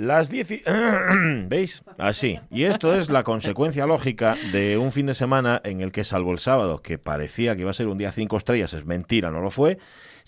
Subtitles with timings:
[0.00, 0.62] Las 10 y...
[1.48, 1.82] ¿Veis?
[1.98, 2.40] Así.
[2.50, 6.32] Y esto es la consecuencia lógica de un fin de semana en el que, salvo
[6.32, 9.42] el sábado, que parecía que iba a ser un día cinco estrellas, es mentira, no
[9.42, 9.76] lo fue,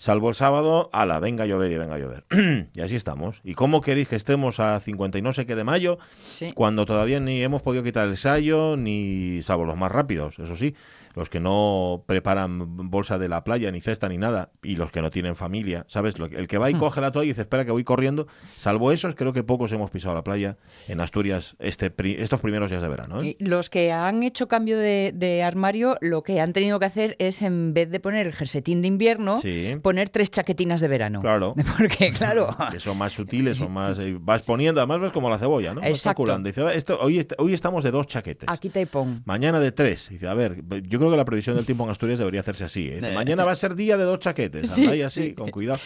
[0.03, 2.25] salvo el sábado, ala, venga a llover y venga a llover.
[2.75, 3.39] y así estamos.
[3.45, 6.51] ¿Y cómo queréis que estemos a 50 y no sé qué de mayo, Sí.
[6.53, 10.75] cuando todavía ni hemos podido quitar el sallo, ni, salvo los más rápidos, eso sí,
[11.15, 14.99] los que no preparan bolsa de la playa, ni cesta, ni nada, y los que
[15.01, 16.15] no tienen familia, ¿sabes?
[16.17, 18.25] El que va y coge la toalla y dice, espera que voy corriendo,
[18.57, 20.57] salvo esos, creo que pocos hemos pisado la playa
[20.87, 23.21] en Asturias este pri- estos primeros días de verano.
[23.21, 23.37] ¿eh?
[23.39, 27.15] Y Los que han hecho cambio de, de armario, lo que han tenido que hacer
[27.19, 29.77] es, en vez de poner el jersetín de invierno, Sí.
[29.83, 31.19] poner tres chaquetinas de verano.
[31.21, 31.53] Claro.
[31.77, 33.99] Porque, claro, que son más sutiles, son más...
[33.99, 35.81] eh, vas poniendo, además vas como la cebolla, ¿no?
[35.81, 36.23] Vas Exacto.
[36.23, 36.47] calculando.
[36.49, 38.49] Dice, "Ah, esto, hoy, hoy estamos de dos chaquetes.
[38.49, 39.21] aquí te pon.
[39.25, 40.09] Mañana de tres.
[40.09, 42.87] Dice, a ver, yo creo que la previsión del tiempo en Asturias debería hacerse así.
[42.89, 42.95] ¿eh?
[42.95, 44.69] Dice, Mañana va a ser día de dos chaquetes.
[44.71, 45.33] Sí, Anda y así, sí.
[45.33, 45.79] con cuidado.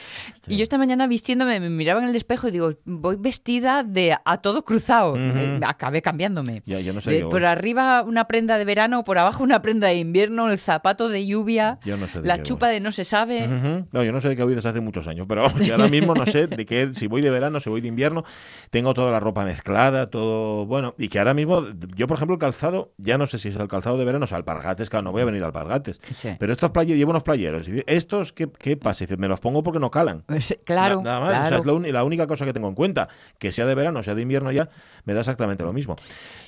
[0.48, 4.16] Y yo esta mañana vistiéndome, me miraba en el espejo y digo, voy vestida de
[4.24, 5.14] a todo cruzado.
[5.14, 5.20] Ujú.
[5.22, 6.64] Eh, Acabé cambiándome.
[6.66, 9.88] Ya, yo no sé De- por arriba una prenda de verano, por abajo una prenda
[9.88, 12.76] de invierno, el zapato de lluvia, Yo no sé de la chupa voy.
[12.76, 13.48] de no se sabe.
[13.48, 13.87] Ujú.
[13.92, 15.88] No, yo no sé de qué voy desde hace muchos años, pero vamos, que ahora
[15.88, 18.24] mismo no sé de qué, si voy de verano, si voy de invierno,
[18.70, 21.64] tengo toda la ropa mezclada, todo, bueno, y que ahora mismo,
[21.96, 24.28] yo por ejemplo el calzado, ya no sé si es el calzado de verano, o
[24.28, 26.30] sea, alpargates, claro, no voy a venir de alpargates, Sí.
[26.40, 29.04] pero estos playeros, llevo unos playeros, y estos, ¿qué, qué pasa?
[29.04, 30.24] Y dice, me los pongo porque no calan.
[30.66, 33.08] Claro, Na- Nada más, o sea, es la, única cosa que tengo en cuenta,
[33.40, 34.70] que sea de verano, sea de invierno ya,
[35.06, 35.96] me da exactamente lo mismo.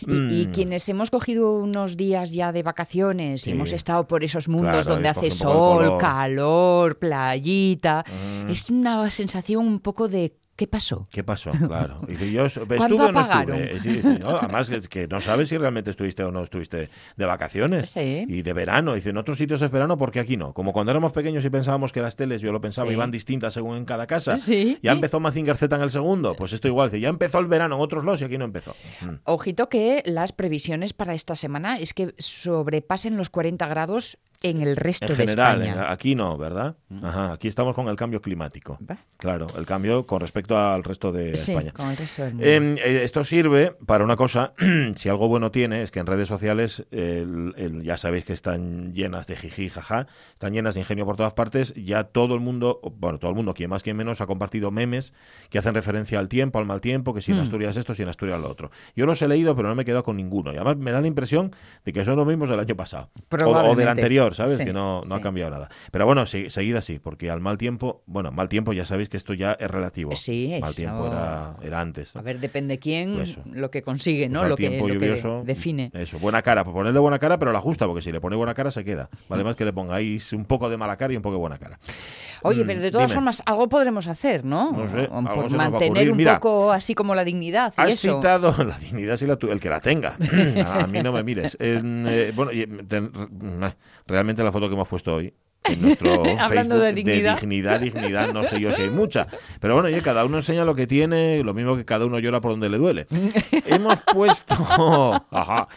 [0.02, 0.52] Y, y Mm.
[0.52, 3.50] quienes hemos cogido unos días ya de vacaciones Sí.
[3.50, 6.98] y hemos estado por esos mundos Claro, donde hace sol, calor,
[7.30, 8.50] playita, Mm.
[8.50, 11.08] es una sensación un poco de ¿qué pasó?
[11.10, 11.52] ¿Qué pasó?
[11.52, 12.02] Claro.
[12.06, 13.80] Y dice, yo est- ¿Cuándo estuve o no estuve.
[13.80, 17.92] Sí, no, además, que no sabes si realmente estuviste o no estuviste de vacaciones.
[17.92, 18.26] Sí.
[18.28, 18.94] Y de verano.
[18.94, 20.54] Dice, en otros sitios es verano, porque aquí no?
[20.54, 22.94] Como cuando éramos pequeños y pensábamos que las teles, yo lo pensaba, Sí.
[22.96, 24.36] iban distintas según en cada casa.
[24.36, 24.78] Sí.
[24.84, 26.36] Ya empezó Mazinger Z en el segundo.
[26.36, 26.90] Pues esto igual.
[26.90, 28.76] Dice, ya empezó el verano en otros lados y aquí no empezó.
[29.00, 29.14] Mm.
[29.24, 34.78] Ojito que las previsiones para esta semana es que sobrepasen los 40 grados en el
[34.78, 35.86] resto En de general, España.
[35.86, 36.78] en- aquí no, ¿verdad?
[37.04, 38.80] Ajá, aquí estamos con el cambio climático.
[38.90, 38.98] Va.
[39.18, 41.72] Claro, el cambio con respecto al resto de Sí, España.
[41.72, 42.48] con el resto del mundo.
[42.84, 44.54] Eh, esto sirve para una cosa,
[44.96, 48.94] si algo bueno tiene, es que en redes sociales el- el- ya sabéis que están
[48.94, 52.80] llenas de jiji, jaja, están llenas de ingenio por todas partes, ya todo el mundo,
[52.98, 55.14] bueno, todo el mundo, quien más, quien menos, ha compartido memes
[55.50, 57.42] que hacen referencia al tiempo, al mal tiempo, que si en Mm.
[57.42, 58.72] Asturias esto, si en Asturias lo otro.
[58.96, 60.52] Yo los he leído, pero no me he quedado con ninguno.
[60.54, 61.56] Y además me da la impresión
[61.86, 63.10] de que son los mismos del año pasado.
[63.46, 64.58] O, o del anterior, ¿sabes?
[64.58, 65.70] Sí, que no, no ha cambiado nada.
[65.92, 69.18] Pero bueno, se- seguid así, porque al mal tiempo, bueno, mal tiempo ya sabéis que
[69.18, 70.16] esto ya es relativo.
[70.16, 72.16] Sí, mal eso- tiempo era, era antes.
[72.16, 74.40] A ver, depende quién, Pues lo que consigue, Pues ¿no?
[74.42, 75.92] al lo que, tiempo lo que lluvioso, define.
[75.94, 78.54] Eso, buena cara, por ponerle buena cara, pero la justa, porque si le pone buena
[78.54, 79.10] cara se queda.
[79.28, 81.58] Vale más que le pongáis un poco de mala cara y un poco de buena
[81.58, 81.80] cara.
[82.42, 83.16] Oye, Mm, pero de todas dime.
[83.16, 84.72] formas, algo podremos hacer, ¿no?
[84.72, 88.16] No sé, por mantener un Mira, poco así como la dignidad y Has eso.
[88.18, 90.16] citado la dignidad si la tu- el que la tenga.
[90.66, 91.58] a, mí no me mires.
[91.60, 93.76] Eh, bueno, y, ten- re-
[94.08, 95.34] realmente la foto que hemos puesto hoy
[95.64, 97.40] en nuestro Hablando Facebook de dignidad.
[97.40, 99.28] dignidad, dignidad, no sé yo si hay mucha.
[99.60, 102.42] Pero bueno, oye, cada uno enseña lo que tiene, lo mismo que cada uno llora
[102.42, 103.08] por donde le duele.
[103.66, 104.56] Hemos puesto,
[105.32, 105.68] ajá,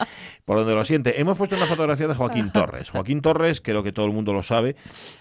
[0.45, 2.91] por donde lo siente, hemos puesto una fotografía de Joaquín Torres.
[2.91, 4.77] Joaquín Torres, creo que todo el mundo lo sabe,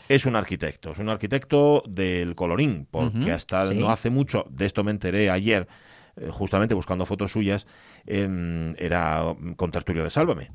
[0.10, 3.76] es un arquitecto, es un arquitecto del colorín, porque hasta sí.
[3.76, 5.68] no hace mucho, de esto me enteré ayer,
[6.16, 7.68] eh, justamente buscando fotos suyas,
[8.06, 10.50] em, era mm, con Tertulio de Sálvame.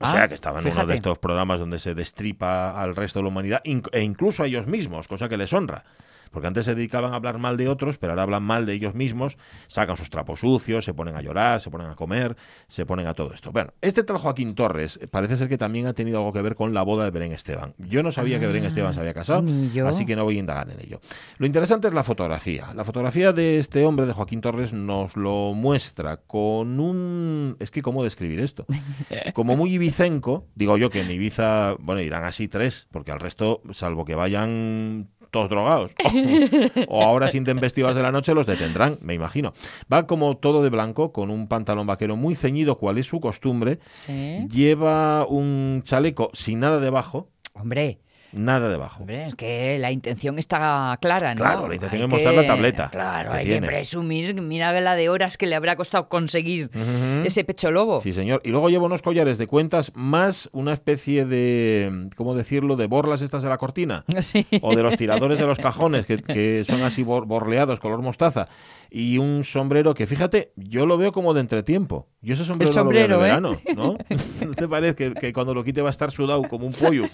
[0.00, 3.18] O Ah, sea, que estaba en uno de estos programas donde se destripa al resto
[3.18, 5.84] de la humanidad e incluso a ellos mismos, cosa que les honra.
[6.30, 8.94] Porque antes se dedicaban a hablar mal de otros, pero ahora hablan mal de ellos
[8.94, 9.38] mismos,
[9.68, 12.36] sacan sus trapos sucios, se ponen a llorar, se ponen a comer,
[12.68, 13.52] se ponen a todo esto.
[13.52, 16.74] Bueno, este tal Joaquín Torres parece ser que también ha tenido algo que ver con
[16.74, 17.74] la boda de Belén Esteban.
[17.78, 19.44] Yo no sabía que Belén Ah, Esteban se había casado,
[19.86, 21.00] así que no voy a indagar en ello.
[21.38, 22.72] Lo interesante es la fotografía.
[22.74, 27.56] La fotografía de este hombre, de Joaquín Torres, nos lo muestra con un...
[27.60, 28.66] Es que, ¿cómo describir esto?
[29.34, 33.62] Como muy ibicenco, digo yo que en Ibiza, bueno, irán así tres, porque al resto,
[33.72, 35.94] salvo que vayan todos drogados
[36.88, 39.52] o a horas intempestivas de la noche los detendrán, me imagino.
[39.92, 43.78] Va como todo de blanco, con un pantalón vaquero muy ceñido, cual es su costumbre.
[43.86, 44.46] Sí.
[44.50, 48.00] Lleva un chaleco sin nada debajo, Hombre,
[48.36, 49.00] nada debajo.
[49.00, 51.40] hombre, es que la intención está clara, ¿no?
[51.40, 53.60] Claro, la intención Hay es mostrar la que- tableta Claro, que hay tiene.
[53.66, 57.24] que presumir, mira la de horas que le habrá costado conseguir Ujú.
[57.26, 58.00] ese pecho lobo.
[58.00, 58.40] Sí, señor.
[58.44, 63.22] Y luego lleva unos collares de cuentas más una especie de, ¿cómo decirlo?, de borlas
[63.22, 64.04] estas de la cortina.
[64.20, 64.46] Sí.
[64.62, 68.48] O de los tiradores de los cajones, que, que son así bor- borleados, color mostaza.
[68.90, 72.08] Y un sombrero que, fíjate, yo lo veo como de entretiempo.
[72.20, 72.74] Yo ese sombrero, ¿eh?
[72.76, 73.96] lo veo de verano, ¿no?
[74.46, 77.08] ¿No te parece que, que cuando lo quite va a estar sudado como un pollo?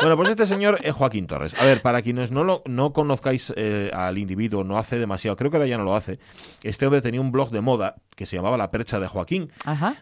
[0.00, 1.54] Bueno, pues este señor es Joaquín Torres.
[1.58, 5.50] A ver, para quienes no, lo, no conozcáis eh, al individuo, no hace demasiado, creo
[5.50, 6.18] que ahora ya no lo hace,
[6.62, 9.50] este hombre tenía un blog de moda que se llamaba La Percha de Joaquín,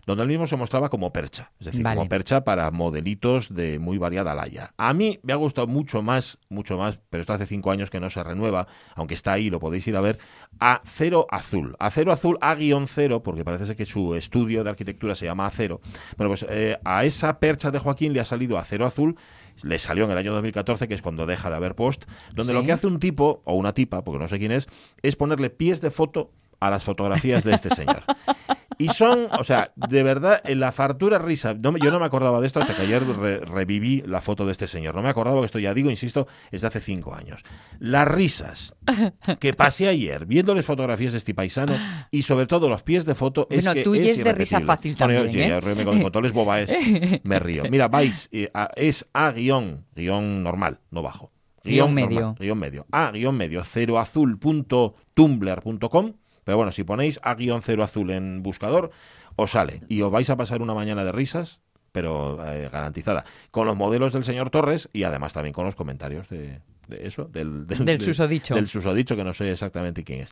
[0.04, 3.96] donde él mismo se mostraba como percha, es decir, como percha para modelitos de muy
[3.96, 4.74] variada laya.
[4.76, 8.00] A mí me ha gustado mucho más, mucho más, pero esto hace cinco años que
[8.00, 8.66] no se renueva,
[8.96, 10.18] aunque está ahí, lo podéis ir a ver,
[10.58, 11.76] Acero Azul.
[11.78, 15.80] Acero Azul A-0, porque parece ser que su estudio de arquitectura se llama Acero.
[16.16, 19.16] Bueno, pues eh, a esa percha de Joaquín le ha salido Acero Azul
[19.62, 22.04] le salió en el año 2014, que es cuando deja de haber post,
[22.34, 24.68] donde lo que hace un tipo, o una tipa, porque no sé quién es,
[25.02, 28.02] es ponerle pies de foto a las fotografías de este señor.
[28.80, 31.56] Y son, o sea, de verdad, la fartura risa.
[31.60, 34.94] yo no me acordaba de esto hasta que ayer reviví la foto de este señor.
[34.94, 37.42] No me acordaba que esto, ya digo, insisto, es de hace cinco años.
[37.80, 38.76] Las risas
[39.40, 41.76] que pasé ayer viéndoles fotografías de este paisano
[42.12, 45.28] y sobre todo los pies de foto es que es de risa fácil también.
[45.34, 45.58] ¿eh?
[45.84, 46.70] con, todos los bobaes
[47.24, 47.64] me río.
[47.68, 51.32] Mira, vais, eh, es a guion, guion normal, no bajo.
[51.64, 52.36] Guión, medio.
[52.38, 52.86] guion medio.
[52.92, 56.12] A guion medio, ceroazul.tumblr.com
[56.48, 58.90] pero bueno, si ponéis a guion cero azul en buscador,
[59.36, 59.82] os sale.
[59.86, 61.60] Y os vais a pasar una mañana de risas,
[61.92, 66.30] pero eh, garantizada, con los modelos del señor Torres y además también con los comentarios
[66.30, 68.54] de, eso, del, del, susodicho.
[68.54, 70.30] Del susodicho, que no sé exactamente quién es.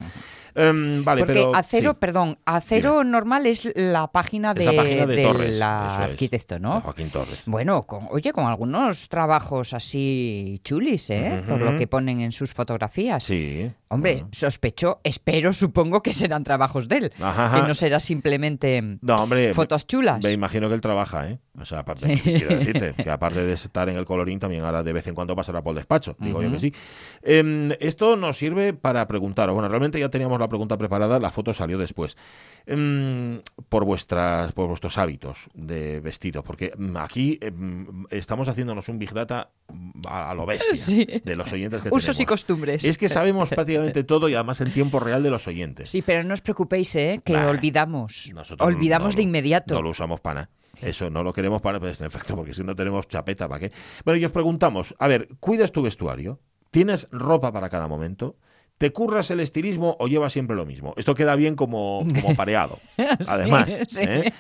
[0.55, 6.81] Em, vale, Porque acero, perdón, acero normal es la página de, la arquitecto, ¿no?
[6.81, 7.43] Joaquín Torres.
[7.47, 11.43] Bueno, con, oye, con algunos trabajos así chulis, ¿eh?
[11.47, 13.25] Por lo que ponen en sus fotografías.
[13.25, 13.71] Sí.
[13.89, 17.13] Hombre, sospecho, espero, supongo que serán trabajos de él.
[17.13, 20.23] Que no será simplemente no, hombre, fotos chulas.
[20.23, 21.39] Me imagino que él trabaja, ¿eh?
[21.59, 25.07] O sea, quiero decirte que aparte de estar en el colorín, también ahora de vez
[25.07, 26.17] en cuando pasará por el despacho.
[26.19, 26.73] Digo yo que sí.
[27.23, 29.51] Em, esto nos sirve para preguntar.
[29.51, 32.17] Bueno, realmente ya teníamos la pregunta preparada, la foto salió después.
[32.67, 38.99] Em, por vuestras, por vuestros hábitos de vestido, porque mm, aquí em, estamos haciéndonos un
[38.99, 39.51] big data
[40.09, 42.85] a, lo bestia de los oyentes que Usos y costumbres.
[42.85, 45.91] Es que sabemos prácticamente todo y además en tiempo real de los oyentes.
[45.91, 47.21] Sí, pero no os preocupéis, ¿eh?
[47.25, 48.33] que olvidamos.
[48.59, 49.75] Olvidamos de inmediato.
[49.75, 50.51] No lo usamos para
[50.81, 53.73] eso no lo queremos para, pues, en efecto, porque si no tenemos chapeta, ¿para qué?
[54.05, 56.41] Bueno, y os preguntamos, a ver, ¿cuidas tu vestuario?
[56.71, 58.37] ¿Tienes ropa para cada momento?
[58.79, 60.93] ¿Te curras el estilismo o llevas siempre lo mismo?
[60.99, 62.79] Esto queda bien como, como pareado,
[63.27, 63.71] además.
[63.99, 64.31] ¿eh?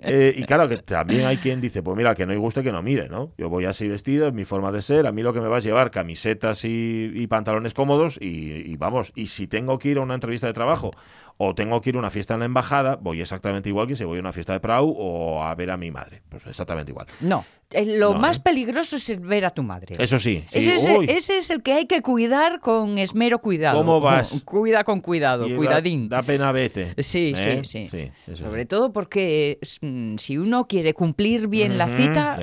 [0.00, 2.70] Eh, y claro, que también hay quien dice, pues mira, que no hay guste que
[2.70, 3.32] no mire, ¿no?
[3.38, 5.56] Yo voy así vestido, es mi forma de ser, a mí lo que me va
[5.56, 10.14] a llevar camisetas y, pantalones cómodos y, vamos, y si tengo que ir a una
[10.14, 10.90] entrevista de trabajo
[11.38, 14.04] o tengo que ir a una fiesta en la embajada, voy exactamente igual que si
[14.04, 16.20] voy a una fiesta de Prau o a ver a mi madre.
[16.28, 17.06] Pues exactamente igual.
[17.20, 17.44] No,
[17.86, 18.40] lo más ¿eh?
[18.42, 19.94] peligroso es ver a tu madre.
[19.98, 20.44] Eso sí.
[20.50, 23.78] Ese, es, el que hay que cuidar con esmero cuidado.
[23.78, 24.42] ¿Cómo vas?
[24.44, 26.08] Cuida con cuidado, cuidadín.
[26.08, 26.94] Da, pena vete.
[27.02, 27.62] Sí, sí, ¿eh?
[27.64, 32.38] sí, Sobre todo porque mm, si uno quiere cumplir bien la cita...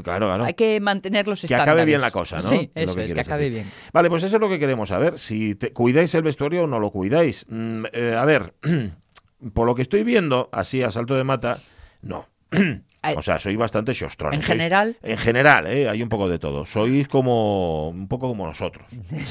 [0.00, 0.44] Claro, claro.
[0.44, 1.64] Hay que mantener los estándares.
[1.66, 2.42] Que acabe bien la cosa, ¿no?
[2.42, 3.66] Sí, eso es, que acabe bien.
[3.92, 5.18] Vale, pues eso es lo que queremos saber.
[5.18, 7.44] Si cuidáis el vestuario o no lo cuidáis.
[7.48, 8.54] Mm, eh, a ver,
[9.52, 11.58] por lo que estoy viendo, así a salto de mata,
[12.00, 12.28] no.
[13.16, 14.32] O sea, soy bastante shostrón.
[14.32, 14.96] ¿En general?
[15.02, 15.88] En general, ¿eh?
[15.88, 16.64] hay un poco de todo.
[16.64, 18.86] Sois como un poco como nosotros.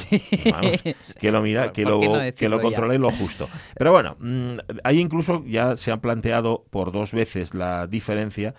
[1.19, 2.01] que lo mira, que lo,
[2.35, 3.47] que lo controléis lo justo.
[3.77, 8.55] Pero bueno, mm, ahí incluso ya se han planteado por dos veces la diferencia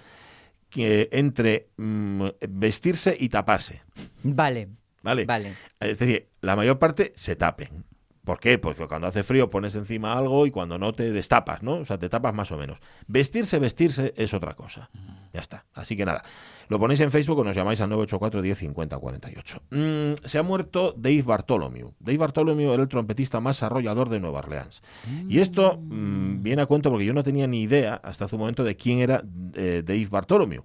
[0.74, 3.82] entre mm, vestirse y taparse.
[4.22, 4.68] Vale.
[5.02, 5.24] Vale.
[5.24, 5.52] Vale.
[5.80, 7.84] Es decir, la mayor parte se tapen.
[8.24, 8.56] ¿Por qué?
[8.56, 11.78] Porque cuando hace frío pones encima algo y cuando no te destapas, ¿no?
[11.78, 12.78] O sea, te tapas más o menos.
[13.08, 14.90] Vestirse, vestirse es otra cosa.
[15.32, 15.64] Ya está.
[15.74, 16.22] Así que nada.
[16.68, 19.62] Lo ponéis en Facebook o nos llamáis al 984 10 50 48.
[20.24, 21.92] se ha muerto Dave Bartholomew.
[21.98, 24.82] Dave Bartholomew era el trompetista más arrollador de Nueva Orleans.
[25.28, 28.40] Y esto mm, viene a cuento porque yo no tenía ni idea hasta hace un
[28.40, 29.24] momento de quién era
[29.54, 30.62] eh, Dave Bartholomew.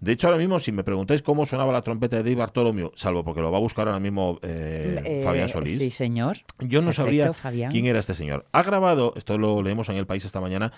[0.00, 3.24] De hecho, ahora mismo, si me preguntáis cómo sonaba la trompeta de Dave Bartholomew, salvo
[3.24, 5.78] porque lo va a buscar ahora mismo eh, eh, Fabián Solís.
[5.78, 6.38] Sí, señor.
[6.60, 7.32] Yo no sabría
[7.70, 8.46] quién era este señor.
[8.52, 10.72] Ha grabado, esto lo leemos en El País esta mañana,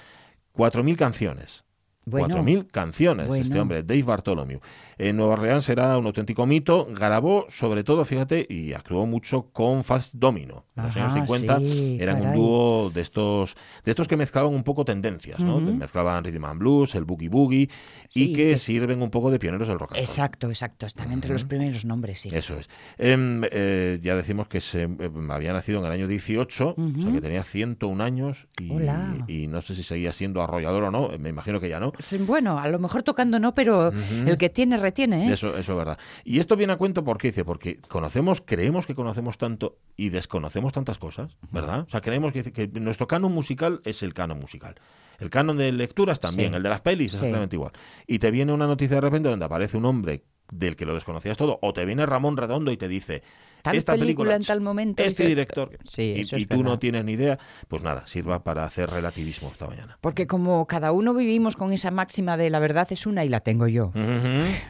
[0.57, 1.65] 4.000 canciones.
[2.11, 4.61] Cuatro 4.000 canciones, este hombre, Dave Bartholomew.
[4.99, 6.87] En Nueva Orleans era un auténtico mito.
[6.91, 10.67] Grabó, sobre todo, fíjate, y actuó mucho con Fast Domino.
[10.77, 11.61] En los años 50
[12.03, 15.61] eran un dúo de estos, de estos que mezclaban un poco tendencias, ¿no?
[15.61, 17.71] Mezclaban rhythm and blues, el boogie boogie,
[18.15, 20.09] y que, sirven un poco de pioneros del rock and roll.
[20.09, 20.87] Exacto, exacto.
[20.87, 22.31] Están entre los primeros nombres, sí.
[22.33, 22.69] Eso es.
[22.99, 27.13] Em, eh, ya decimos que se em, había nacido en el año 18, o sea
[27.13, 28.73] que tenía 101 años, y,
[29.33, 31.93] y no sé si seguía siendo arrollador o no, me imagino que ya no.
[32.21, 35.29] Bueno, a lo mejor tocando no, pero el que tiene retiene.
[35.29, 35.33] ¿eh?
[35.33, 35.99] Eso, eso es verdad.
[36.25, 40.73] Y esto viene a cuento porque dice, porque conocemos, creemos que conocemos tanto y desconocemos
[40.73, 41.81] tantas cosas, ¿verdad?
[41.81, 44.77] O sea, creemos que, que nuestro canon musical es el canon musical.
[45.19, 47.73] El canon de lecturas también, el de las pelis, exactamente igual.
[48.07, 51.37] Y te viene una noticia de repente donde aparece un hombre del que lo desconocías
[51.37, 53.23] todo, o te viene Ramón Redondo y te dice,
[53.63, 55.03] Tal esta película en tal momento.
[55.03, 57.39] este dice- director, Sí, y, eso y es tú no tienes ni idea,
[57.69, 59.99] pues nada, sirva para hacer relativismo esta mañana.
[60.01, 63.41] Porque como cada uno vivimos con esa máxima de la verdad es una y la
[63.41, 63.93] tengo yo.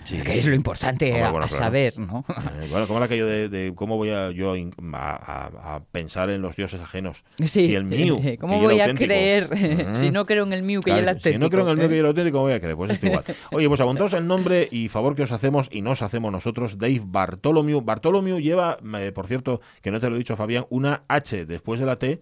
[0.04, 0.18] Sí.
[0.22, 1.64] Que es lo importante a, bueno, a claro.
[1.64, 2.24] saber, ¿no?
[2.28, 4.54] Eh, bueno, como era aquello de, de cómo voy a yo
[4.92, 7.24] a, a- a pensar en los dioses ajenos.
[7.38, 7.66] Sí.
[7.66, 8.18] Si el mío.
[8.40, 11.16] ¿Cómo que voy a creer si no creo en el mío que ya Claro, el
[11.16, 11.32] auténtico?
[11.34, 12.76] Si no creo en el mío que yo era auténtico, ¿cómo voy a creer?
[12.76, 13.24] Pues esto igual.
[13.52, 17.00] Oye, pues apuntaos el nombre y favor que os hacemos y nos hacemos nosotros, Dave
[17.04, 17.80] Bartolomeu.
[17.80, 18.77] Bartolomeu lleva,
[19.14, 22.20] por cierto, que no te lo he dicho, Fabián, una H después de la T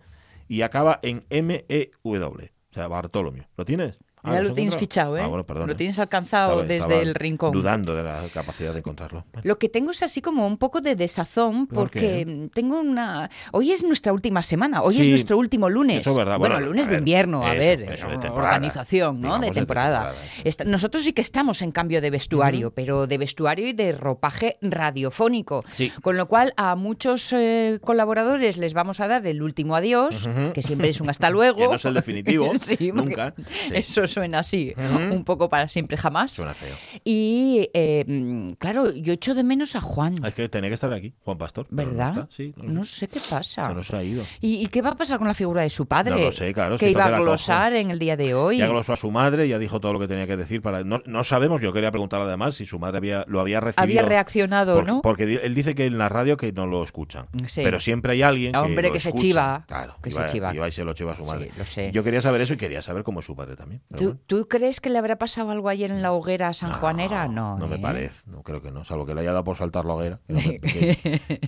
[0.48, 2.52] y acaba en M-E-W.
[2.70, 3.44] O sea, Bartolomeu.
[3.56, 3.98] ¿Lo tienes?
[4.26, 5.22] Ah, Ya lo tienes fichado, ¿eh?
[5.22, 5.44] Ah, bueno.
[5.66, 7.52] Lo tienes alcanzado desde el rincón.
[7.52, 9.24] Dudando de la capacidad de encontrarlo.
[9.42, 12.48] Lo que tengo es así como un poco de desazón ¿Por porque qué?
[12.52, 13.30] tengo una...
[13.52, 16.00] Hoy es nuestra última semana, hoy Sí, es nuestro último lunes.
[16.00, 16.38] eso es verdad.
[16.38, 18.54] Bueno, Bueno, lunes a de ver, invierno, a eso, ver, eso, de temporada.
[18.54, 19.28] organización, ¿no?
[19.28, 19.98] Digamos de de temporada.
[20.04, 20.42] temporada, eso.
[20.44, 24.56] Esta- nosotros sí que estamos en cambio de vestuario, pero de vestuario y de ropaje
[24.60, 25.64] radiofónico.
[25.74, 25.92] Sí.
[26.02, 30.52] Con lo cual a muchos eh, colaboradores les vamos a dar el último adiós, Ujú.
[30.52, 31.58] que siempre es un hasta luego.
[31.58, 33.34] Que no es el definitivo, Sí, nunca.
[33.36, 33.74] Sí.
[33.74, 36.32] Eso suena así, un poco para siempre jamás.
[36.32, 36.74] Suena feo.
[37.04, 41.12] Y eh, claro, yo echo de menos a Juan, Es que tenía que estar aquí,
[41.22, 41.66] Juan Pastor.
[41.68, 42.26] no ¿verdad?
[42.30, 43.08] Sí, no, no sé.
[43.08, 43.68] qué pasa.
[43.68, 44.24] Se nos ha ido.
[44.40, 46.12] ¿Y, y qué va a pasar con la figura de su padre?
[46.14, 48.56] No lo sé, claro, es que que iba a glosar en el día de hoy.
[48.58, 50.62] Ya glosó a su madre, ya dijo todo lo que tenía que decir.
[50.62, 53.82] para No, no sabemos, yo quería preguntar además si su madre había, lo había recibido.
[53.82, 55.02] Había reaccionado, porque, ¿no?
[55.02, 57.26] porque él dice que en la radio que no lo escuchan.
[57.46, 57.60] Sí.
[57.62, 58.58] Pero siempre hay alguien que.
[58.58, 60.54] Hombre, lo que se chiva, Claro, que se chiva.
[60.54, 61.50] iba y se lo chiva a su madre.
[61.52, 61.90] Sí, lo sé.
[61.92, 63.82] Yo quería saber eso y quería saber cómo es su padre también.
[63.96, 64.20] ¿Tú, bueno.
[64.26, 67.28] tú crees que le habrá pasado algo ayer en la hoguera sanjuanera?
[67.28, 67.80] No, No me ¿eh?
[67.80, 70.20] parece, no creo que no, salvo que le haya dado por saltar la hoguera.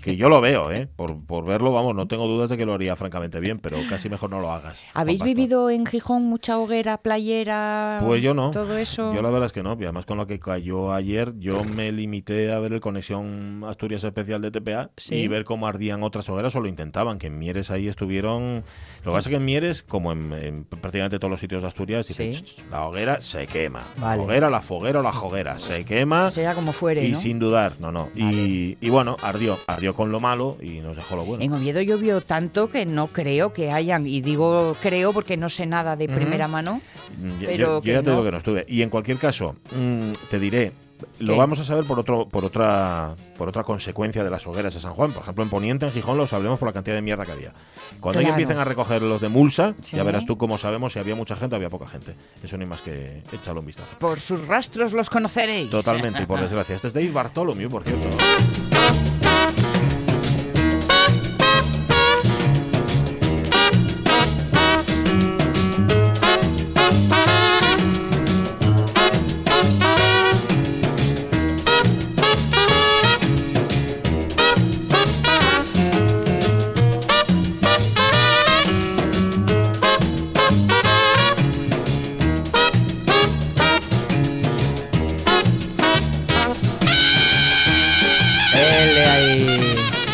[0.02, 0.88] Que, yo lo veo, ¿eh?
[0.96, 4.08] Por, por verlo, vamos, no tengo dudas de que lo haría francamente bien, pero casi
[4.08, 4.84] mejor no lo hagas.
[4.94, 7.98] ¿Habéis vivido en Gijón mucha hoguera, playera?
[8.04, 8.50] Pues yo no.
[8.50, 9.14] Todo eso.
[9.14, 9.76] Yo la verdad es que no.
[9.78, 14.04] Y además con lo que cayó ayer, yo me limité a ver el Conexión Asturias
[14.04, 15.14] Especial de TPA Sí.
[15.16, 17.18] y ver cómo ardían otras hogueras o lo intentaban.
[17.18, 18.64] Que en Mieres ahí estuvieron...
[19.04, 21.68] Lo que pasa es que en Mieres, como en, en prácticamente todos los sitios de
[21.68, 22.14] Asturias, Sí.
[22.42, 23.86] "Ch, ch, la hoguera se quema.
[23.96, 24.16] Vale.
[24.18, 25.58] La hoguera, la foguera o la joguera.
[25.58, 27.18] Se quema Sea como fuere, y ¿no?
[27.18, 27.72] sin dudar.
[27.80, 28.10] No, no.
[28.14, 29.58] Y, y bueno, ardió.
[29.66, 31.42] Ardió con lo malo y nos dejó lo bueno.
[31.44, 35.66] En Oviedo llovió tanto que no creo que hayan, y digo creo porque no sé
[35.66, 36.80] nada de primera mano,
[37.20, 38.24] Mm, yo- pero yo, ya te digo no.
[38.24, 38.64] que no estuve.
[38.68, 40.72] Y en cualquier caso, mm, te diré,
[41.20, 41.38] lo ¿Qué?
[41.38, 44.92] vamos a saber por otro, por otra, por otra consecuencia de las hogueras de San
[44.94, 45.12] Juan.
[45.12, 47.52] Por ejemplo, en Poniente, en Gijón, lo sabremos por la cantidad de mierda que había.
[48.00, 48.22] Cuando Claro.
[48.22, 49.96] ya empiecen a recoger los de Mulsa, Sí.
[49.96, 52.14] ya verás tú cómo sabemos si había mucha gente o había poca gente.
[52.42, 53.96] Eso ni más que echarle un vistazo.
[53.98, 55.70] por sus rastros los conoceréis.
[55.70, 56.76] Totalmente, y por desgracia.
[56.76, 58.08] Este es Dave Bartholomew, por cierto.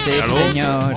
[0.04, 0.37] Sí, Míralo.
[0.37, 0.94] señor.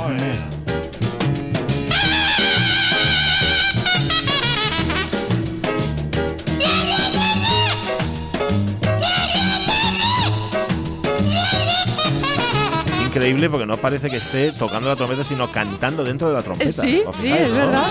[12.87, 16.41] Es increíble porque no parece que esté tocando la trompeta, sino cantando dentro de la
[16.43, 16.71] trompeta.
[16.81, 17.55] Sí, ¿Os sí, fijáis, es no?
[17.57, 17.87] verdad.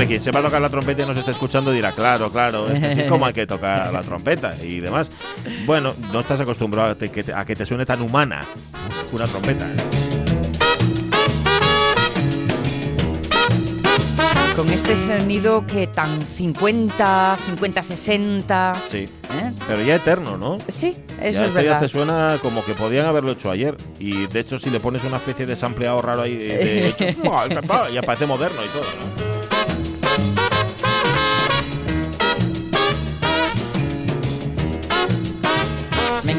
[0.00, 2.94] Hombre, quien sepa tocar la trompeta y nos esté escuchando dirá, claro, claro, es que
[2.94, 5.10] sí, como hay que tocar la trompeta y demás.
[5.66, 8.44] Bueno, no estás acostumbrado a, te- que te, a que te suene tan humana
[9.12, 9.66] una trompeta.
[9.66, 9.76] ¿eh?
[14.56, 18.74] Con este sonido que tan 50, 50, 60.
[18.86, 19.52] Sí, ¿eh?
[19.66, 20.58] pero ya eterno, ¿no?
[20.68, 21.80] Sí, eso ya es esto ya verdad.
[21.80, 23.76] te suena como que podían haberlo hecho ayer.
[23.98, 27.04] Y de hecho, si le pones una especie de sampleado raro ahí de, de hecho,
[27.92, 28.82] ya parece moderno y todo.
[28.82, 29.39] ¿no?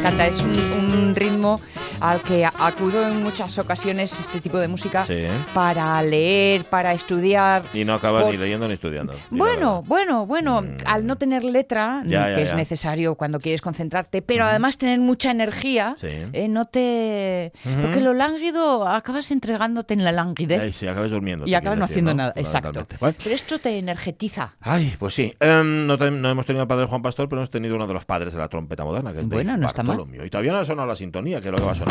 [0.02, 1.62] Encanta, es un, un ritmo
[2.02, 5.24] al que acudo en muchas ocasiones este tipo de música Sí.
[5.54, 7.64] para leer, para estudiar.
[7.74, 9.14] Y no acabas Por- ni leyendo ni estudiando.
[9.30, 10.76] Bueno, bueno, bueno, Mm.
[10.86, 12.56] al no tener letra, Ya, que ya, es ya.
[12.56, 16.08] necesario cuando quieres concentrarte, pero además tener mucha energía, Sí.
[16.34, 17.52] eh, no te...
[17.64, 21.46] Porque lo lánguido acabas entregándote en la languidez Ay, sí, acabas durmiendo.
[21.48, 22.34] y acabas no decir, haciendo nada.
[22.36, 22.88] Exacto.
[23.00, 23.16] Vale.
[23.24, 24.54] Pero esto te energetiza.
[24.62, 25.34] Ay, pues sí.
[25.40, 27.94] Em, no, te- no hemos tenido al padre Juan Pastor, pero hemos tenido uno de
[27.94, 30.02] los padres de la trompeta moderna, que es Bueno, Dave no está mal.
[30.26, 31.91] Y todavía no ha sonado la sintonía, que es lo que va a sonar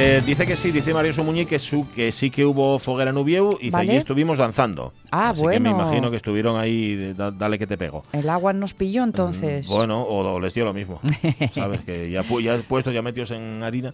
[0.00, 3.16] Eh, dice que sí, dice Mario Sumuñi que, su, que sí que hubo foguera en
[3.16, 3.90] Ubieu y Vale.
[3.90, 4.92] allí estuvimos danzando.
[5.10, 8.04] Ah, Así que me imagino que estuvieron ahí, da- dale que te pego.
[8.12, 9.68] El agua nos pilló entonces.
[9.68, 11.00] Mm, Bueno, o, o les dio lo mismo,
[11.52, 11.80] ¿sabes?
[11.80, 13.92] Que ya, pu- ya puestos, ya metidos en harina.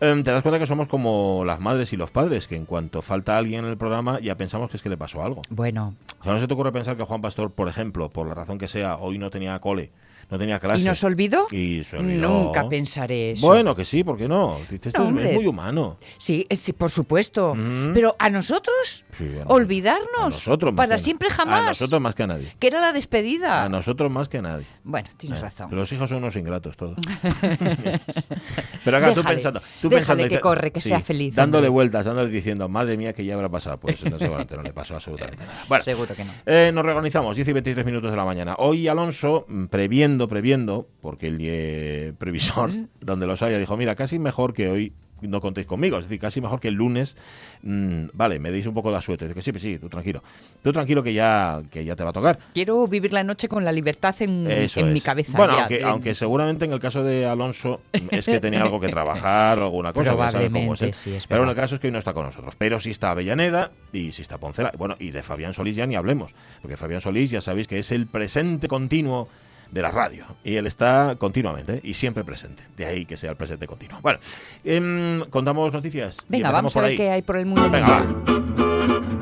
[0.00, 3.00] Em, te das cuenta que somos como las madres y los padres, que en cuanto
[3.00, 5.42] falta alguien en el programa ya pensamos que es que le pasó algo.
[5.50, 8.34] Bueno, O sea, no se te ocurre pensar que Juan Pastor, por ejemplo, por la
[8.34, 9.90] razón que sea, hoy no tenía cole,
[10.30, 10.82] no tenía clase.
[10.82, 11.46] ¿y nos olvidó?
[11.50, 12.28] Y se olvidó.
[12.28, 13.46] Nunca pensaré eso.
[13.46, 14.58] Bueno, que sí, ¿por qué no?
[14.70, 15.98] Esto No, es- muy humano.
[16.18, 17.54] Sí, eh, sí, por supuesto.
[17.54, 17.92] Mm.
[17.94, 19.46] Pero a nosotros, Sí, a nosotros.
[19.50, 20.06] olvidarnos.
[20.20, 21.66] A nosotros para a- siempre A jamás.
[21.68, 22.54] nosotros más que a nadie.
[22.58, 23.64] Que era la despedida.
[23.64, 24.66] A nosotros más que a nadie.
[24.84, 25.68] Bueno, tienes Eh, razón.
[25.74, 26.96] Los hijos son unos ingratos todos.
[28.84, 31.70] Pero acá tú Déjale, pensando, tú pensando que dice- corre, que sea feliz, Dándole hombre.
[31.70, 33.78] vueltas, dándole diciendo, madre mía, que ya habrá pasado.
[33.78, 35.64] Pues no, seguramente no le pasó absolutamente nada.
[35.68, 36.32] Bueno, Seguro que no.
[36.46, 38.54] eh, nos reorganizamos, 10 y 23 minutos de la mañana.
[38.58, 39.66] Hoy Alonso, mm,
[40.14, 44.92] previendo, previendo, porque el eh, previsor, donde los haya, dijo, mira, casi mejor que hoy
[45.22, 47.16] no contéis conmigo, es decir, casi mejor que el lunes,
[47.62, 49.24] mm, vale, me deis un poco de asueto.
[49.24, 50.22] Dice que sí, pues sí, tú tranquilo.
[50.62, 52.38] Tú tranquilo que ya, que ya te va a tocar.
[52.52, 54.44] Quiero vivir la noche con la libertad en,
[54.92, 55.36] mi cabeza.
[55.36, 58.88] Bueno, ya, aunque, aunque seguramente en el caso de Alonso es que tenía algo que
[58.88, 60.10] trabajar o alguna cosa.
[60.10, 60.80] sabes cómo es.
[60.80, 62.54] Probablemente, sí, es Pero en el caso es que hoy no está con nosotros.
[62.56, 64.72] Pero sí está Avellaneda y sí está Poncela.
[64.76, 66.34] Bueno, y de Fabián Solís ya ni hablemos.
[66.60, 69.28] Porque Fabián Solís ya sabéis que es el presente continuo
[69.70, 70.24] de la radio.
[70.44, 72.62] Y él está continuamente y siempre presente.
[72.76, 74.00] De ahí que sea el presente continuo.
[74.02, 74.18] Bueno,
[74.64, 76.18] em, contamos noticias.
[76.28, 76.96] Venga, vamos a por ver ahí.
[76.96, 77.68] qué hay por el mundo.
[77.70, 79.14] Venga, va.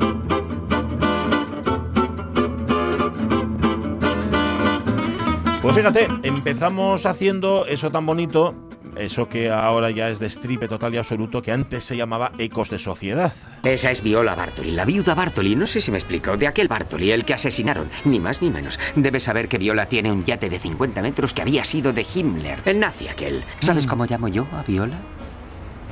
[5.61, 8.53] Pues fíjate, empezamos haciendo eso tan bonito,
[8.97, 12.69] eso que ahora ya es de stripe total y absoluto, que antes se llamaba Ecos
[12.69, 13.33] de Sociedad.
[13.63, 15.55] Esa es Viola Bartoli, la viuda Bartoli.
[15.55, 16.37] No sé si me explico.
[16.37, 17.89] De aquel Bartoli, el que asesinaron.
[18.05, 18.79] Ni más ni menos.
[18.95, 22.61] Debes saber que Viola tiene un yate de 50 metros que había sido de Himmler.
[22.65, 23.43] El nazi aquel.
[23.59, 24.97] ¿Sabes cómo llamo yo a Viola?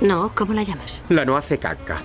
[0.02, 1.04] No, ¿cómo la llamas?
[1.10, 2.02] La no hace caca.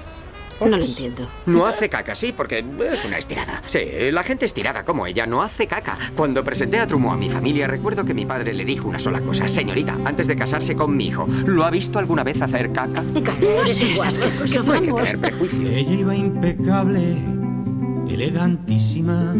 [0.61, 1.29] No lo entiendo.
[1.47, 3.63] No hace caca, sí, porque es una estirada.
[3.67, 5.99] Sí, la gente estirada como ella no hace caca.
[6.17, 9.21] Cuando presenté a Trumo a mi familia, recuerdo que mi padre le dijo una sola
[9.21, 9.49] cosa.
[9.49, 13.03] Señorita, antes de casarse con mi hijo, ¿lo ha visto alguna vez hacer caca?
[13.03, 15.69] No seas asqueroso, No hay que tener prejuicio.
[15.69, 17.17] Ella iba impecable,
[18.09, 19.35] elegantísima,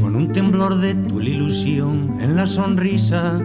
[0.00, 3.40] con un temblor de tu ilusión en la sonrisa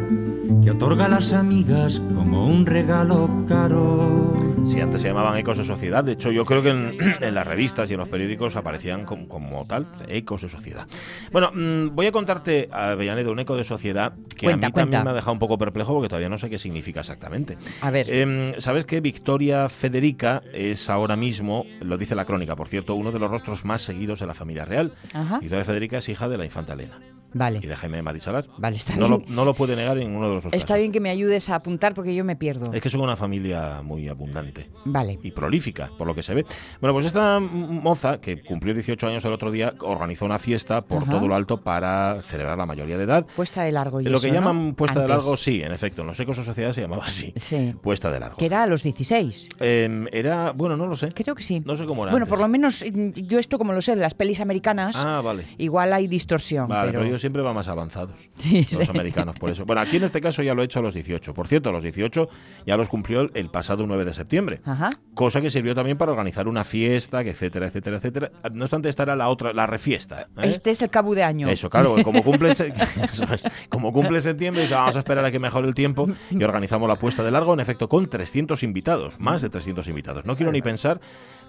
[0.63, 4.35] que otorga a las amigas como un regalo caro.
[4.65, 7.47] Si antes se llamaban Ecos de Sociedad, de hecho yo creo que en, en las
[7.47, 10.87] revistas y en los periódicos aparecían como, como tal, Ecos de Sociedad.
[11.31, 15.03] Bueno, mm, voy a contarte, Avellaneda, un eco de sociedad que Cuenta, a mí también
[15.03, 17.57] me ha dejado un poco perplejo porque todavía no sé qué significa exactamente.
[17.81, 18.09] A ver.
[18.09, 23.11] Em, ¿Sabes que Victoria Federica es ahora mismo, lo dice la crónica, por cierto, uno
[23.11, 24.93] de los rostros más seguidos de la familia real?
[25.13, 25.39] Ajá.
[25.39, 27.59] Victoria Federica es hija de la infanta Elena y Vale.
[27.59, 28.45] de Jaime de Marichalar.
[28.57, 29.35] Vale, está no, lo, bien.
[29.35, 30.79] no lo puede negar en ninguno de los dos Está casos.
[30.79, 32.71] bien que me ayudes a apuntar porque yo me pierdo.
[32.73, 35.19] Es que son una familia muy abundante Vale.
[35.23, 36.45] y prolífica, por lo que se ve.
[36.79, 41.03] Bueno, pues esta moza, que cumplió 18 años el otro día, organizó una fiesta por
[41.03, 41.11] Ajá.
[41.11, 43.25] todo lo alto para celebrar la mayoría de edad.
[43.35, 44.33] Puesta de largo y lo que ¿no?
[44.33, 46.01] llaman puesta de largo, sí, en efecto.
[46.01, 47.33] En los ecos de sociedad se llamaba así.
[47.39, 47.73] Sí.
[47.81, 48.37] Puesta de largo.
[48.37, 49.47] Que era a los 16.
[49.59, 51.11] Em, era, bueno, no lo sé.
[51.13, 51.61] Creo que sí.
[51.65, 52.29] No sé cómo era Bueno, antes.
[52.29, 55.45] por lo menos mm, yo esto como lo sé de las pelis americanas, Ah, vale.
[55.57, 56.67] igual hay distorsión.
[56.67, 56.99] Vale, pero...
[56.99, 58.19] pero ellos siempre van más avanzados.
[58.37, 58.89] Sí, los sí.
[58.89, 59.65] americanos, por eso.
[59.65, 61.33] Bueno, aquí en este caso ya lo he hecho a los 18.
[61.33, 62.27] Por cierto, a los 18
[62.65, 64.61] ya los cumplió el, el pasado 9 de septiembre.
[64.65, 64.89] Ajá.
[65.13, 68.31] Cosa que sirvió también para organizar una fiesta, que etcétera, etcétera, etcétera.
[68.51, 70.21] No obstante, esta era la otra, la refiesta.
[70.21, 70.25] ¿eh?
[70.43, 71.47] Este es el cabo de año.
[71.49, 72.53] Eso, claro, como cumple,
[73.69, 77.23] como cumple septiembre, vamos a esperar a que mejore el tiempo y organizamos la puesta
[77.23, 80.25] de largo, en efecto, con 300 invitados, más de 300 invitados.
[80.25, 80.99] No quiero ni pensar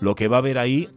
[0.00, 0.88] lo que va a haber ahí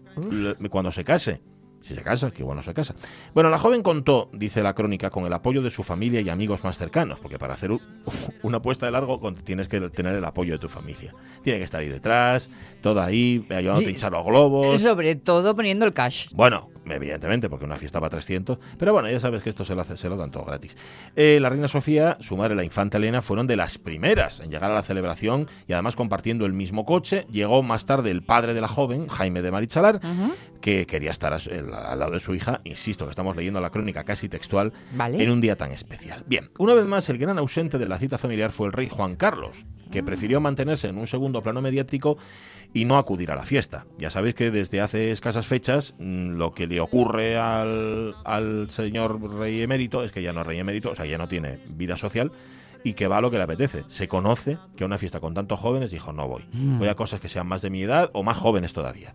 [0.70, 1.42] cuando se case.
[1.86, 2.96] Si se casa, que bueno se casa.
[3.36, 6.64] Bueno, la joven contó, dice la crónica, con el apoyo de su familia y amigos
[6.64, 7.82] más cercanos, porque para hacer un-
[8.42, 11.14] una puesta de largo tienes que tener el apoyo de tu familia.
[11.44, 12.50] Tiene que estar ahí detrás,
[12.82, 13.86] toda ahí, ayudando a Sí.
[13.86, 14.82] pinchar los globos.
[14.82, 16.26] Sobre todo poniendo el cash.
[16.32, 18.58] Bueno, evidentemente, porque una fiesta va a 300.
[18.80, 20.76] Pero bueno, ya sabes que esto se lo, hace, se lo dan todo gratis.
[21.16, 24.72] Eh, la reina Sofía, su madre, la infanta Elena, fueron de las primeras en llegar
[24.72, 27.28] a la celebración y además compartiendo el mismo coche.
[27.32, 30.00] Llegó más tarde el padre de la joven, Jaime de Marichalar,
[30.62, 32.62] que quería estar a su- el- al lado de su hija.
[32.64, 35.22] Insisto que estamos leyendo la crónica casi textual Vale.
[35.24, 36.24] en un día tan especial.
[36.28, 39.16] Bien, una vez más, el gran ausente de la cita familiar fue el rey Juan
[39.16, 42.18] Carlos, que prefirió mantenerse en un segundo plano mediático
[42.74, 43.86] y no acudir a la fiesta.
[43.98, 49.22] Ya sabéis que desde hace escasas fechas mm, lo que le ocurre al, al señor
[49.38, 51.98] rey emérito es que ya no es rey emérito, o sea, ya no tiene vida
[51.98, 52.32] social
[52.86, 53.84] y que va a lo que le apetece.
[53.88, 56.46] Se conoce que a una fiesta con tantos jóvenes dijo, no voy.
[56.54, 56.80] Mm.
[56.80, 59.14] Voy a cosas que sean más de mi edad o más jóvenes todavía.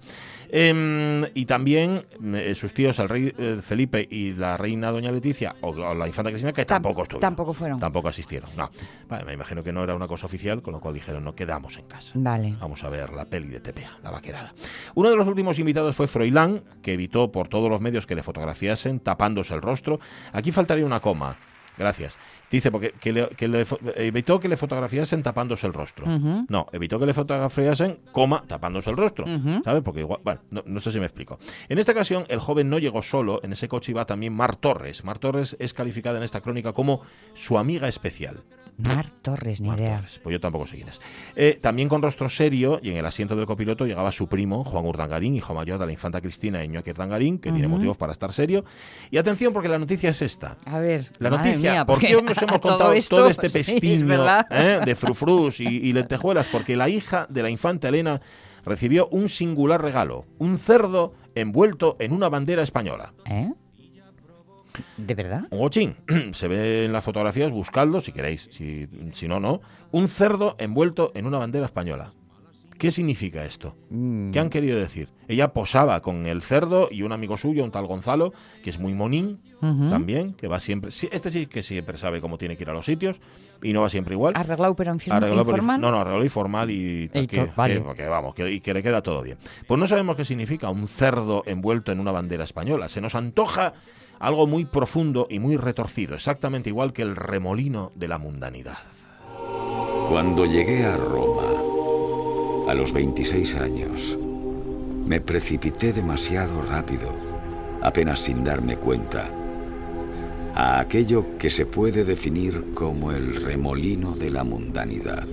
[0.52, 5.54] Em, y también eh, sus tíos, el rey eh, Felipe y la reina doña Leticia,
[5.60, 7.20] o, o la infanta Cristina, que Tam- tampoco estuvieron.
[7.20, 7.78] tampoco fueron.
[7.78, 8.50] Tampoco asistieron.
[8.56, 8.70] No.
[9.08, 11.78] Vale, me imagino que no era una cosa oficial, con lo cual dijeron, no quedamos
[11.78, 12.12] en casa.
[12.16, 12.56] Vale.
[12.60, 14.52] Vamos a ver la peli de TPA, la vaquerada.
[14.96, 18.22] Uno de los últimos invitados fue Froilán, que evitó por todos los medios que le
[18.24, 20.00] fotografiasen, tapándose el rostro.
[20.32, 21.36] Aquí faltaría una coma.
[21.78, 22.16] Gracias.
[22.50, 26.04] Dice, porque que le, que le fo- evitó que le fotografiasen tapándose el rostro.
[26.48, 29.24] No, evitó que le fotografiasen, coma, tapándose el rostro.
[29.64, 29.82] ¿Sabes?
[29.82, 31.38] Porque igual, bueno, no, no sé si me explico.
[31.68, 35.04] En esta ocasión, el joven no llegó solo, en ese coche iba también Mar Torres.
[35.04, 37.02] Mar Torres es calificada en esta crónica como
[37.34, 38.40] su amiga especial.
[38.80, 39.96] Mar Torres, ni Mar idea.
[39.96, 41.00] Torres, Pues yo tampoco sé quién es.
[41.36, 44.84] Eh, también con rostro serio y en el asiento del copiloto llegaba su primo, Juan
[44.86, 48.64] Urdangarín, hijo mayor de la infanta Cristina Iñaki Urdangarín, que tiene motivos para estar serio.
[49.10, 50.56] Y atención, porque la noticia es esta.
[50.64, 54.02] A ver, La noticia, mía, ¿por qué nos hemos todo contado esto, todo este sí,
[54.02, 54.46] verdad.
[54.50, 56.48] eh, de frufrus y, y lentejuelas?
[56.48, 58.20] Porque la hija de la infanta Elena
[58.64, 63.12] recibió un singular regalo, un cerdo envuelto en una bandera española.
[63.26, 63.52] ¿Eh?
[64.96, 65.44] ¿De verdad?
[65.50, 65.96] Un gochín.
[66.32, 68.48] Se ve en las fotografías, buscadlo si queréis.
[68.50, 69.60] Si, si no, no.
[69.90, 72.12] Un cerdo envuelto en una bandera española.
[72.78, 73.76] ¿Qué significa esto?
[73.90, 74.30] Mm.
[74.30, 75.10] ¿Qué han querido decir?
[75.28, 78.32] Ella posaba con el cerdo y un amigo suyo, un tal Gonzalo,
[78.64, 80.88] que es muy monín también, que va siempre.
[80.88, 83.20] Este sí que siempre sabe cómo tiene que ir a los sitios
[83.62, 84.32] y no va siempre igual.
[84.34, 85.78] ¿Arreglado pero Arreglado inf- informal?
[85.82, 87.74] No, no, arreglado informal y, Y que, vale.
[87.74, 89.36] que- porque vamos, que, y que le queda todo bien.
[89.68, 92.88] Pues no sabemos qué significa un cerdo envuelto en una bandera española.
[92.88, 93.74] Se nos antoja
[94.20, 98.78] algo muy profundo y muy retorcido, exactamente igual que el remolino de la mundanidad.
[100.08, 104.16] Cuando llegué a Roma, a los 26 años,
[105.06, 107.10] me precipité demasiado rápido,
[107.82, 109.30] apenas sin darme cuenta,
[110.54, 115.26] a aquello que se puede definir como el remolino de la mundanidad.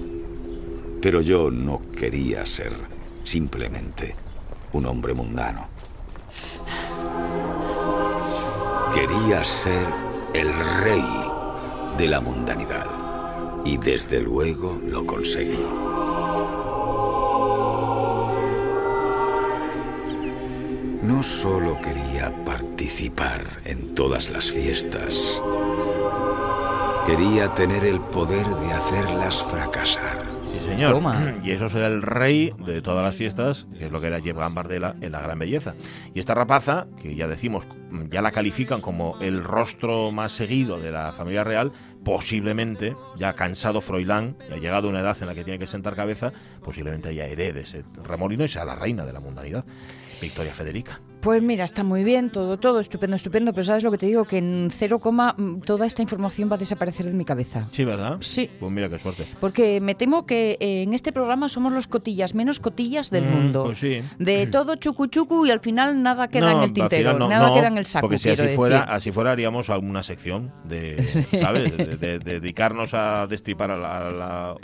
[1.01, 2.71] Pero yo no quería ser
[3.23, 4.15] simplemente
[4.71, 5.76] un hombre mundano.
[8.97, 9.85] Quería ser
[10.33, 11.05] el rey
[11.99, 12.87] de la mundanidad.
[13.63, 15.67] Y desde luego lo conseguí.
[21.03, 25.43] No solo quería participar en todas las fiestas,
[27.05, 30.26] quería tener el poder de hacerlas fracasar.
[30.57, 30.93] Sí, señor.
[30.93, 31.35] Toma.
[31.43, 34.35] Y eso será el rey de todas las fiestas, que es lo que era Jeff
[34.35, 35.75] Gambardella en La Gran Belleza.
[36.13, 37.65] Y esta rapaza, que ya decimos,
[38.09, 41.71] ya la califican como el rostro más seguido de la familia real,
[42.03, 45.67] posiblemente, ya cansado Froilán, ya ha llegado a una edad en la que tiene que
[45.67, 49.63] sentar cabeza, posiblemente ya herede ese remolino y sea la reina de la mundanidad,
[50.21, 50.99] Victoria Federica.
[51.27, 54.23] Pues mira, está muy bien, todo, todo, estupendo, estupendo, pero ¿sabes lo que te digo?
[54.23, 57.65] Que en cero coma mm, toda esta información va a desaparecer de mi cabeza.
[57.65, 58.15] Sí, ¿verdad?
[58.21, 58.49] Sí.
[58.57, 59.25] Pues mira qué suerte.
[59.41, 63.29] Porque me temo que eh, en este programa somos los cotillas menos cotillas del Mm,
[63.29, 63.63] mundo.
[63.65, 64.01] pues sí.
[64.19, 67.55] De todo chucu chucu y al final nada queda en el tintero, no, nada no,
[67.55, 68.07] queda en el saco.
[68.07, 68.93] Porque si así fuera, decir.
[68.93, 71.03] así fuera haríamos alguna sección de,
[71.41, 71.75] ¿sabes?
[71.75, 74.55] De, de- de dedicarnos a destripar a la, a la- a-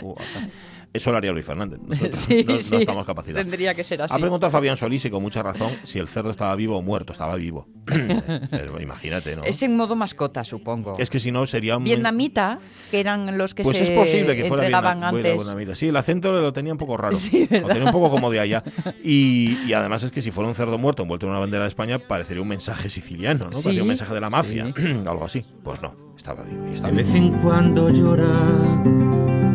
[0.94, 1.80] Eso lo haría Luis Fernández.
[1.86, 3.42] Nosotros Sí, no, no sí, estamos capacitados.
[3.44, 4.14] Tendría que ser así.
[4.14, 7.12] Ha preguntado Fabián Solís y con mucha razón si el cerdo estaba vivo o muerto.
[7.12, 7.66] Estaba vivo.
[7.84, 9.42] Pero imagínate, ¿no?
[9.42, 10.96] Es en modo mascota, supongo.
[10.98, 11.84] Es que si no sería un...
[11.84, 12.60] Vietnamita,
[12.92, 15.74] que eran los que Pues se es posible que fuera vietnamita.
[15.74, 17.16] Sí, el acento lo tenía un poco raro.
[17.24, 18.62] Sí, lo tenía un poco como de allá.
[19.02, 21.68] Y, y además es que si fuera un cerdo muerto envuelto en una bandera de
[21.68, 23.52] España, parecería un mensaje siciliano, ¿no?
[23.52, 23.54] Sí.
[23.54, 24.72] Parecería un mensaje de la mafia.
[25.06, 25.42] Algo así.
[25.62, 26.66] Pues no, estaba vivo.
[26.70, 29.53] Y está De vez en cuando llora.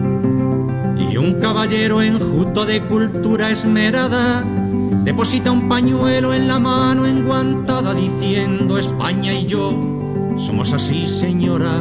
[1.10, 4.43] Y un caballero enjuto de cultura esmerada
[5.04, 9.72] deposita un pañuelo en la mano enguantada diciendo España y yo
[10.38, 11.72] somos así, señora.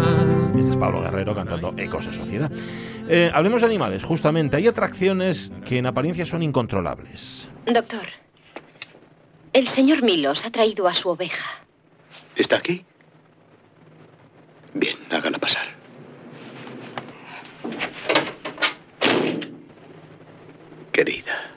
[0.57, 2.51] Este es Pablo Guerrero cantando Ecos de Sociedad.
[3.09, 4.57] Eh, hablemos de animales, justamente.
[4.57, 7.51] Hay atracciones que en apariencia son incontrolables.
[7.67, 8.07] Doctor,
[9.53, 11.47] el señor Milos ha traído a su oveja.
[12.35, 12.85] ¿Está aquí?
[14.75, 15.69] Bien, hágala pasar.
[20.99, 21.53] Querida,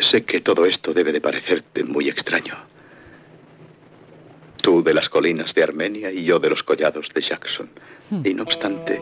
[0.00, 2.54] sé que todo esto debe de parecerte muy extraño.
[4.60, 7.70] Tú de las colinas de Armenia y yo de los collados de Jackson.
[8.22, 9.00] Y no obstante,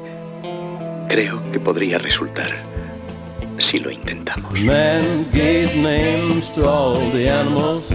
[1.08, 2.52] creo que podría resultar
[3.58, 4.52] si lo intentamos.
[4.60, 7.90] Man gave names to all the animals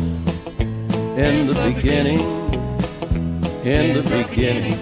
[1.16, 2.20] in the beginning,
[3.64, 4.78] in the beginning.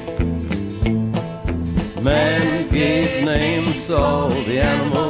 [2.02, 5.07] Man gave names to all the animals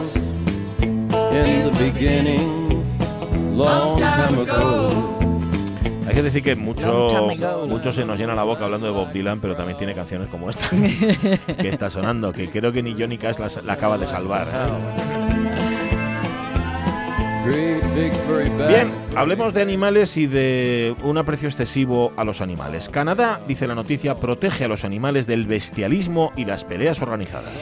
[1.45, 2.83] in the beginning,
[3.55, 5.13] long time ago.
[6.07, 7.67] Hay que decir que mucho, Long time ago.
[7.67, 10.49] mucho se nos llena la boca hablando de Bob Dylan, pero también tiene canciones como
[10.49, 10.69] esta
[11.59, 14.47] que está sonando, que creo que ni Johnny Cash la, la acaba de salvar.
[14.47, 15.07] ¿eh?
[17.47, 18.67] Bag.
[18.67, 22.89] Bien, hablemos de animales y de un aprecio excesivo a los animales.
[22.89, 27.53] Canadá, dice la noticia, protege a los animales del bestialismo y las peleas organizadas.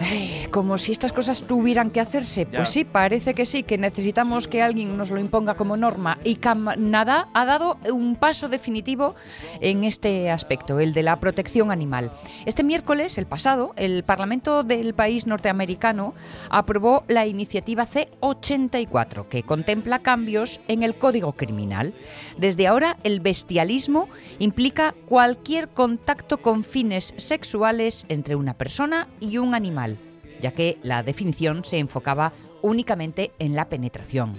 [0.00, 2.46] Ay, como si estas cosas tuvieran que hacerse.
[2.50, 2.58] Ya.
[2.58, 6.18] Pues sí, parece que sí, que necesitamos que alguien nos lo imponga como norma.
[6.24, 9.14] Y Canadá ha dado un paso definitivo
[9.60, 12.12] en este aspecto, el de la protección animal.
[12.44, 16.14] Este miércoles, el pasado, el Parlamento del país norteamericano
[16.50, 21.94] aprobó la iniciativa C84, que contempla cambios en el Código Criminal.
[22.38, 29.54] Desde ahora, el bestialismo implica cualquier contacto con fines sexuales entre una persona y un
[29.54, 29.98] animal
[30.40, 32.32] ya que la definición se enfocaba
[32.66, 34.34] únicamente en la penetración.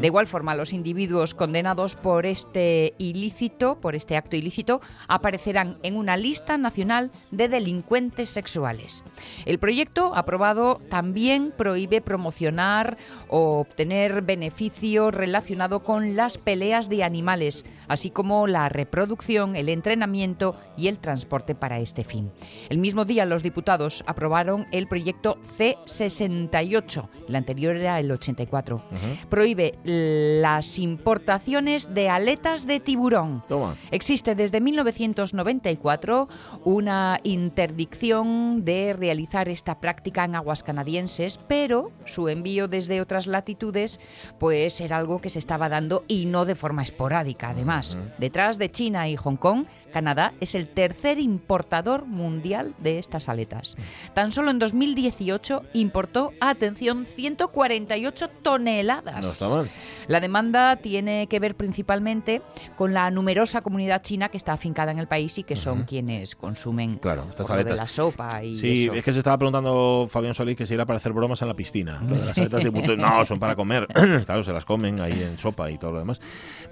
[0.00, 5.96] De igual forma, los individuos condenados por este ilícito, por este acto ilícito, aparecerán en
[5.96, 9.02] una lista nacional de delincuentes sexuales.
[9.46, 17.64] El proyecto aprobado también prohíbe promocionar o obtener beneficio relacionado con las peleas de animales,
[17.88, 22.30] así como la reproducción, el entrenamiento y el transporte para este fin.
[22.68, 28.82] El mismo día los diputados aprobaron el proyecto C68, el anterior era el 84.
[29.28, 33.42] Prohíbe las importaciones de aletas de tiburón.
[33.48, 33.76] Toma.
[33.90, 36.28] Existe desde 1994
[36.64, 44.00] una interdicción de realizar esta práctica en aguas canadienses, pero su envío desde otras latitudes
[44.38, 47.50] pues era algo que se estaba dando y no de forma esporádica.
[47.50, 53.28] Además, detrás de China y Hong Kong, Canadá es el tercer importador mundial de estas
[53.28, 53.76] aletas.
[54.14, 59.24] Tan solo en 2018 importó, atención, 148 toneladas.
[59.24, 59.70] Está mal.
[60.10, 62.42] La demanda tiene que ver principalmente
[62.76, 66.34] con la numerosa comunidad china que está afincada en el país y que son quienes
[66.34, 67.76] consumen Claro, estas de aletas.
[67.76, 68.94] la sopa y Sí, eso.
[68.94, 71.54] es que se estaba preguntando Fabián Solís que si era para hacer bromas en la
[71.54, 71.98] piscina.
[72.02, 72.40] Lo de las Sí.
[72.40, 73.86] aletas de puto- no, son para comer.
[74.26, 76.20] claro, se las comen ahí en sopa y todo lo demás.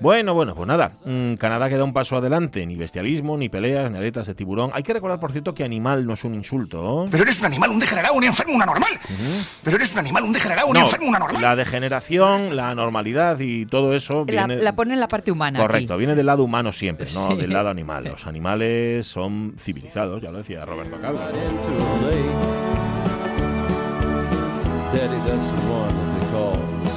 [0.00, 0.92] Bueno, bueno, pues nada.
[1.04, 2.66] mm, Canadá queda un paso adelante.
[2.66, 4.70] Ni bestialismo, ni peleas, ni aletas de tiburón.
[4.74, 7.06] Hay que recordar, por cierto, que animal no es un insulto.
[7.10, 8.98] Pero eres un animal, un degenerado, un enfermo, un anormal.
[9.62, 11.40] Pero eres un animal, un degenerado, un No, enfermo, un anormal.
[11.40, 14.62] la degeneración, la anormalidad y todo eso La, viene...
[14.62, 15.58] la pone en la parte humana.
[15.60, 15.98] Correcto, aquí.
[15.98, 17.36] viene del lado humano siempre, no Sí.
[17.36, 18.04] del lado animal.
[18.04, 20.96] Los animales son civilizados, ya lo decía Roberto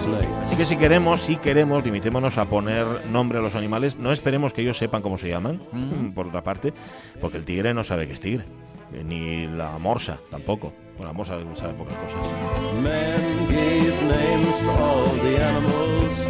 [0.04, 0.28] snake.
[0.44, 3.98] Así que si queremos, si queremos, limitémonos a poner nombre a los animales.
[3.98, 5.62] No esperemos que ellos sepan cómo se llaman,
[6.16, 6.74] por otra parte,
[7.20, 8.46] porque el tigre no sabe que es tigre.
[8.94, 10.74] eh, Ni la morsa tampoco.
[10.98, 12.28] Bueno, la morsa sabe pocas cosas.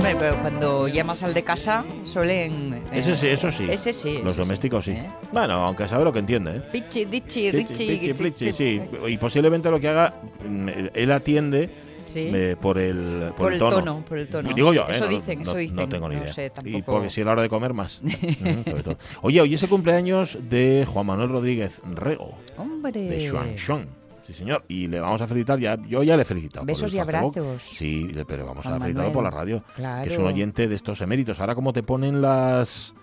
[0.01, 2.73] Hombre, pero cuando llamas al de casa suelen...
[2.73, 3.67] eh, Ese sí, eso sí.
[3.69, 4.15] Ese sí.
[4.23, 4.91] Los ese domésticos sí.
[4.93, 5.07] ¿eh?
[5.31, 6.61] Bueno, aunque sabe lo que entiende, ¿eh?
[6.71, 8.51] Pichi, dichi, Pichi, richi, pichi, plichi, richi.
[8.51, 8.81] sí.
[9.07, 10.15] Y posiblemente lo que haga,
[10.47, 11.69] mm, él atiende
[12.05, 12.31] Sí.
[12.33, 14.03] eh, por el, por Por el tono.
[14.09, 14.51] por el tono.
[14.55, 14.91] Digo yo, ¿eh?
[14.91, 15.89] Eso no, dicen, no- eso no dicen.
[15.89, 16.33] tengo ni No idea.
[16.33, 18.01] sé, Y porque si es la hora de comer, más.
[18.03, 18.97] Ujú, sobre todo.
[19.21, 23.01] Oye, hoy es el cumpleaños de Juan Manuel Rodríguez Rego, Hombre.
[23.03, 24.00] de Xuan Xuan.
[24.23, 24.63] Sí, señor.
[24.67, 25.77] Y le vamos a felicitar ya.
[25.87, 26.65] Yo ya le he felicitado.
[26.65, 27.15] Besos y Facebook.
[27.37, 27.63] abrazos.
[27.63, 29.13] Sí, le- pero vamos Juan a felicitarlo Manuel.
[29.13, 29.63] por la radio.
[29.75, 30.03] Claro.
[30.03, 31.39] Que es un oyente de estos eméritos.
[31.39, 32.93] Ahora, como te ponen las.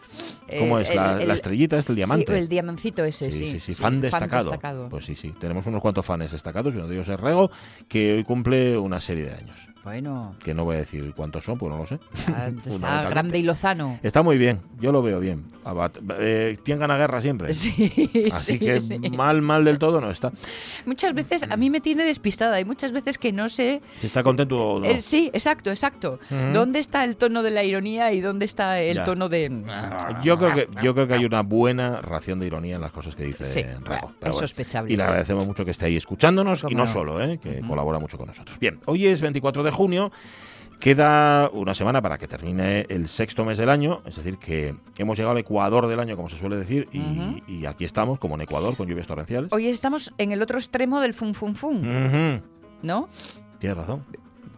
[0.58, 0.94] ¿Cómo Eh, es?
[0.94, 2.32] La, el- la estrellita, es el diamante.
[2.32, 3.48] Sí, el diamancito ese, sí.
[3.52, 4.44] sí, sí, fan, destacado.
[4.50, 4.88] destacado.
[4.88, 5.32] Pues sí, sí.
[5.38, 7.50] Tenemos unos cuantos fans destacados y uno de ellos es Rego,
[7.88, 9.68] que hoy cumple una serie de años.
[9.84, 11.98] Bueno, Que no voy a decir cuántos son, pues no lo sé.
[12.34, 13.98] ah, está grande y lozano.
[14.02, 15.44] Está muy bien, yo lo veo bien.
[16.20, 17.52] Eh, ganas de guerra siempre.
[17.54, 18.98] Sí, Así sí, que sí.
[19.10, 20.32] mal, mal del todo no está.
[20.86, 22.56] Muchas veces a mí me tiene despistada.
[22.56, 23.80] Hay muchas veces que no sé.
[24.00, 24.86] Si está contento o no.
[24.86, 26.18] Eh, sí, exacto, exacto.
[26.52, 29.04] ¿Dónde está el tono de la ironía y dónde está el Ya.
[29.04, 29.48] tono de.
[30.22, 33.14] Yo creo que yo creo que hay una buena ración de ironía en las cosas
[33.14, 34.34] que dice Sí, Pero es bueno.
[34.34, 36.86] sospechable, Y le agradecemos mucho que esté ahí escuchándonos y no.
[36.86, 37.38] solo, ¿eh?
[37.42, 38.58] que colabora mucho con nosotros.
[38.58, 40.10] Bien, hoy es 24 de junio.
[40.80, 45.16] Queda una semana para que termine el sexto mes del año, es decir, que hemos
[45.16, 48.76] llegado al Ecuador del año, como se suele decir, y, aquí estamos, como en Ecuador,
[48.76, 49.52] con lluvias torrenciales.
[49.52, 52.42] Hoy estamos en el otro extremo del fum fum, Ujú.
[52.82, 53.08] ¿no?
[53.58, 54.04] Tienes razón.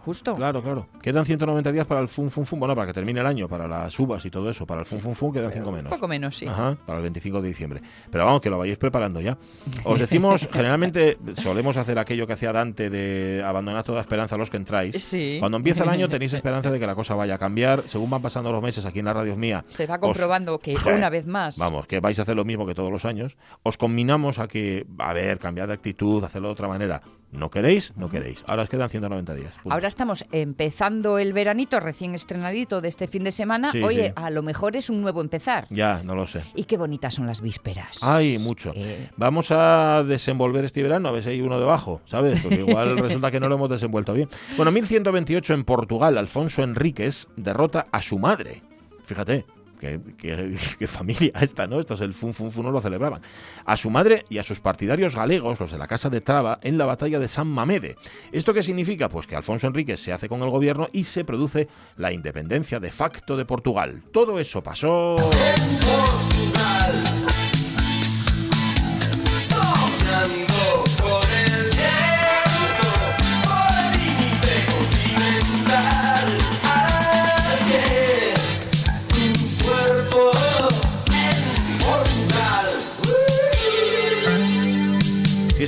[0.05, 0.35] Justo.
[0.35, 0.87] Claro, claro.
[1.03, 3.69] Quedan 190 días para el fun fun fun, bueno, para que termine el año, para
[3.69, 5.93] las uvas y todo eso, para el fun fun fun quedan 5 menos.
[5.93, 6.47] Poco menos, sí.
[6.47, 7.83] Ajá, para el 25 de diciembre.
[8.11, 9.37] Pero vamos, que lo vayáis preparando ya.
[9.85, 14.51] Os decimos, generalmente solemos hacer aquello que hacía Dante de abandonar toda esperanza a los
[14.51, 15.03] que entráis.
[15.03, 15.37] Sí.
[15.39, 17.85] Cuando empieza el año tenéis esperanza de que la cosa vaya a cambiar.
[17.87, 19.65] Según van pasando los meses aquí en la radio mía.
[19.69, 21.59] Se va os- comprobando que una vez más.
[21.59, 23.37] Vamos, que vais a hacer lo mismo que todos los años.
[23.63, 27.03] Os combinamos a que, a ver, cambiar de actitud, hacerlo de otra manera.
[27.33, 28.43] No queréis, no queréis.
[28.47, 29.53] Ahora os quedan 190 días.
[29.63, 29.73] Punto.
[29.73, 33.71] Ahora estamos empezando el veranito recién estrenadito de este fin de semana.
[33.71, 34.13] Sí, Oye, sí.
[34.17, 35.67] a lo mejor es un nuevo empezar.
[35.71, 36.43] Ya, no lo sé.
[36.57, 37.99] Y qué bonitas son las vísperas.
[38.03, 38.73] Ay, mucho.
[38.75, 39.11] Eh.
[39.17, 42.41] Vamos a desenvolver este verano, a ver si hay uno debajo, ¿sabes?
[42.41, 44.29] Porque igual resulta que no lo hemos desenvuelto bien.
[44.57, 48.63] Bueno, 1128 en Portugal, Alfonso Enríquez derrota a su madre.
[49.05, 49.45] Fíjate.
[50.19, 51.81] Qué, familia esta, ¿no?
[51.81, 53.23] Esto es el fun fun fun, no lo celebraban.
[53.65, 56.77] A su madre y a sus partidarios galegos, los de la Casa de Traba, en
[56.77, 57.97] la batalla de San Mamede.
[58.33, 59.09] ¿Esto qué significa?
[59.09, 62.91] Pues que Alfonso Enríquez se hace con el gobierno y se produce la independencia de
[62.91, 64.03] facto de Portugal.
[64.13, 65.17] Todo eso pasó...
[65.17, 66.90] Soñando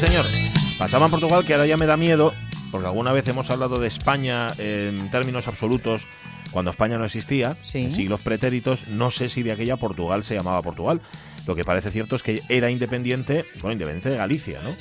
[0.06, 0.24] señor.
[0.78, 2.34] Pasaba en Portugal, que ahora ya me da miedo,
[2.70, 6.08] porque alguna vez hemos hablado de España en términos absolutos,
[6.50, 7.78] cuando España no existía, Sí.
[7.78, 8.88] en siglos pretéritos.
[8.88, 11.00] No sé si de aquella Portugal se llamaba Portugal.
[11.46, 14.76] Lo que parece cierto es que era independiente, bueno, independiente de Galicia, ¿no?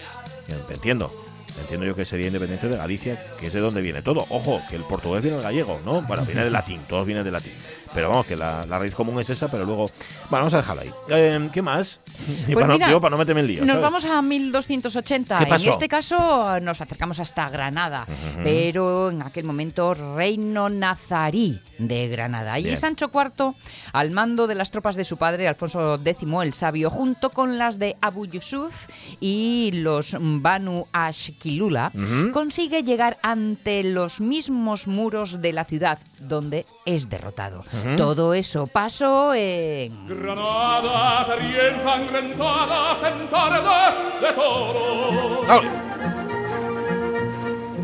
[0.69, 1.11] Entiendo.
[1.59, 4.25] Entiendo yo que sería independiente de Galicia, que es de donde viene todo.
[4.29, 6.01] Ojo, que el portugués viene del gallego, ¿no?
[6.01, 7.53] Bueno, viene del latín, todos vienen del latín.
[7.93, 9.91] Pero vamos, que la, la raíz común es esa, pero luego...
[10.29, 10.91] Bueno, vamos a dejarlo ahí.
[11.09, 11.99] Eh, ¿Qué más?
[12.47, 13.59] Y Pues para, no, mira, digo, para no meterme en lío.
[13.61, 13.81] Nos ¿sabes?
[13.81, 15.39] vamos a 1280.
[15.39, 15.65] ¿Qué pasó?
[15.65, 18.05] En este caso nos acercamos hasta Granada,
[18.43, 22.59] pero en aquel momento reino nazarí de Granada.
[22.59, 22.77] Y Bien.
[22.77, 23.53] Sancho IV,
[23.93, 27.79] al mando de las tropas de su padre, Alfonso X el Sabio, junto con las
[27.79, 28.87] de Abu Yusuf
[29.19, 31.91] y los Banu Ashkilula,
[32.33, 37.59] consigue llegar ante los mismos muros de la ciudad, donde es derrotado.
[37.59, 37.95] Ujú.
[37.97, 40.07] Todo eso pasó en...
[40.07, 45.41] Granada sería ensangrentada en tardes de toro.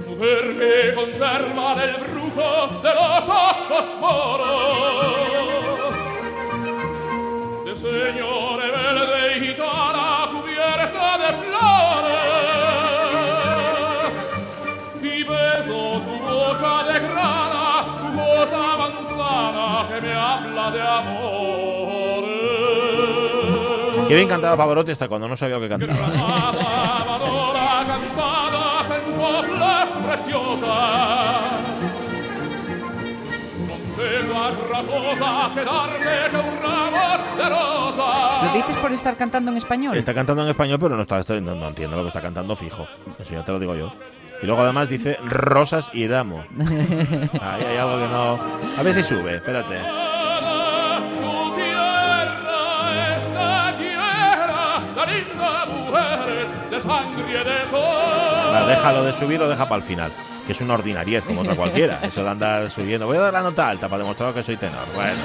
[0.09, 2.49] Mujer que conserva el brujo
[2.81, 5.07] de los ojos moros.
[7.65, 8.57] De señor
[24.07, 26.53] Qué bien cantaba Pavarotti hasta cuando no sabía lo que cantaba.
[38.43, 39.97] ¿Lo dices por estar cantando en español?
[39.97, 42.87] Está cantando en español, pero no, está, no, no entiendo lo que está cantando fijo.
[43.19, 43.91] Eso ya te lo digo yo.
[44.41, 46.43] Y luego además dice rosas y damo.
[47.41, 48.39] Ahí hay algo que no...
[48.77, 49.75] A ver si sube, espérate.
[58.67, 60.11] Déjalo de subir o deja para el final.
[60.45, 61.99] Que es una ordinariez como otra cualquiera.
[62.03, 63.05] Eso de andar subiendo.
[63.05, 64.85] Voy a dar la nota alta para demostrar que soy tenor.
[64.95, 65.17] Bueno.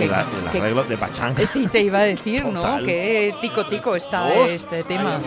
[0.00, 1.34] El arreglo de Pachán.
[1.46, 2.78] Sí, te iba a decir, ¿no?
[2.84, 4.50] Que tico tico está Uf.
[4.50, 5.18] este tema.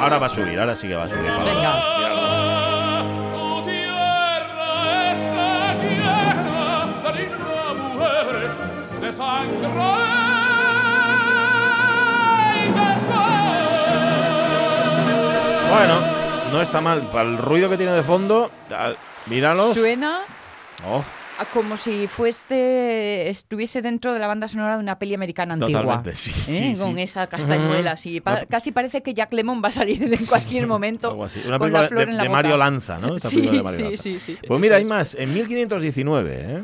[0.00, 1.30] Ahora va a subir, ahora sí que va a subir.
[1.44, 2.45] Venga.
[15.70, 16.00] Bueno,
[16.52, 17.02] no está mal.
[17.10, 18.50] Para el ruido que tiene de fondo,
[19.26, 19.74] míralos.
[19.74, 20.20] Suena
[20.86, 21.02] Oh,
[21.38, 25.80] a como si fuese estuviese dentro de la banda sonora de una peli americana antigua.
[25.82, 26.74] Totalmente, sí, ¿Eh?
[26.74, 27.02] sí, Con sí.
[27.02, 28.20] esa castañuela así.
[28.20, 31.10] Pa- casi parece que Jack Lemmon va a salir en cualquier momento.
[31.10, 31.42] algo así.
[31.46, 32.28] Una película la de, la.
[32.28, 33.16] Mario Lanza, ¿no?
[33.16, 34.26] Esta Sí, película de Mario sí, Lanza.
[34.26, 34.38] sí, sí.
[34.46, 35.14] Pues mira, hay más.
[35.14, 36.62] En 1519, ¿eh?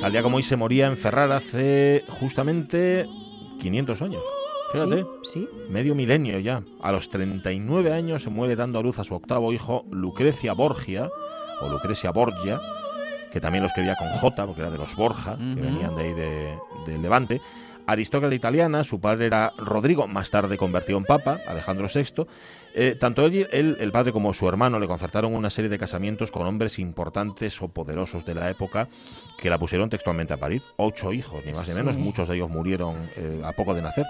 [0.00, 3.06] Tal día como hoy se moría en Ferrara hace justamente
[3.60, 4.22] 500 años.
[4.72, 5.04] Fíjate.
[5.22, 5.48] Sí, sí.
[5.68, 6.64] Medio milenio ya.
[6.80, 11.08] A los 39 años se muere dando a luz a su octavo hijo, Lucrecia Borgia,
[11.60, 12.60] o Lucrecia Borgia,
[13.30, 16.14] que también lo escribía con J, porque era de los Borja, que venían de ahí
[16.14, 17.40] de- del Levante.
[17.86, 22.26] Aristócrata italiana, su padre era Rodrigo, más tarde convertido en papa, Alejandro VI.
[22.74, 26.30] Eh, tanto él, él, el padre como su hermano, le concertaron una serie de casamientos
[26.30, 28.88] con hombres importantes o poderosos de la época
[29.38, 30.62] que la pusieron textualmente a parir.
[30.78, 32.00] Ocho hijos, ni más ni menos, Sí.
[32.00, 34.06] muchos de ellos murieron eh, a poco de nacer.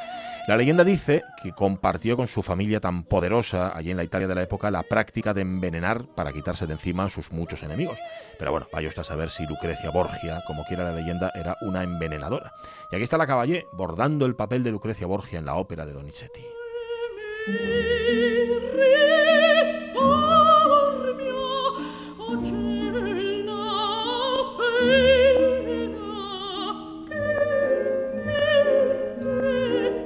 [0.47, 4.35] La leyenda dice que compartió con su familia tan poderosa allí en la Italia de
[4.35, 7.99] la época la práctica de envenenar para quitarse de encima a sus muchos enemigos.
[8.39, 11.83] Pero bueno, vaya usted a saber si Lucrecia Borgia, como quiera la leyenda, era una
[11.83, 12.53] envenenadora.
[12.91, 15.93] Y aquí está la caballé, bordando el papel de Lucrecia Borgia en la ópera de
[15.93, 16.43] Donizetti.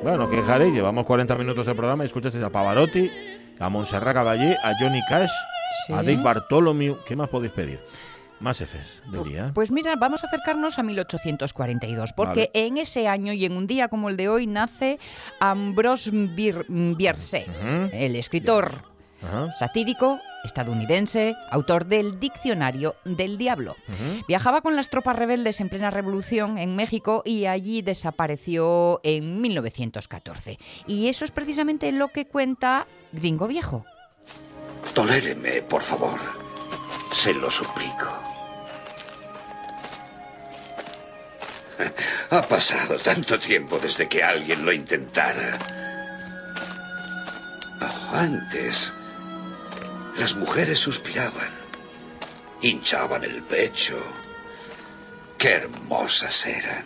[0.06, 3.10] Bueno, no quejaréis, llevamos 40 minutos de programa y escuchaste a Pavarotti,
[3.58, 5.32] a Montserrat Caballé, a Johnny Cash,
[5.88, 5.96] a.
[5.96, 6.98] Dave Bartholomew.
[7.04, 7.80] ¿Qué más podéis pedir?
[8.38, 9.50] Más Fs del día.
[9.52, 13.88] Pues mira, vamos a acercarnos a 1842, porque en ese año y en un día
[13.88, 15.00] como el de hoy nace
[15.40, 17.44] Ambrose Bierce,
[17.92, 19.50] el escritor Ajá.
[19.52, 23.76] satírico estadounidense, autor del Diccionario del Diablo.
[24.28, 30.58] Viajaba con las tropas rebeldes en plena revolución en México y allí desapareció en 1914.
[30.86, 33.84] Y eso es precisamente lo que cuenta Gringo Viejo.
[34.94, 36.18] Toléreme, por favor.
[37.12, 38.08] Se lo suplico.
[42.30, 45.58] Ha pasado tanto tiempo desde que alguien lo intentara.
[47.80, 48.92] Oh, antes,
[50.18, 51.50] las mujeres suspiraban,
[52.62, 54.00] hinchaban el pecho.
[55.38, 56.84] Qué hermosas eran.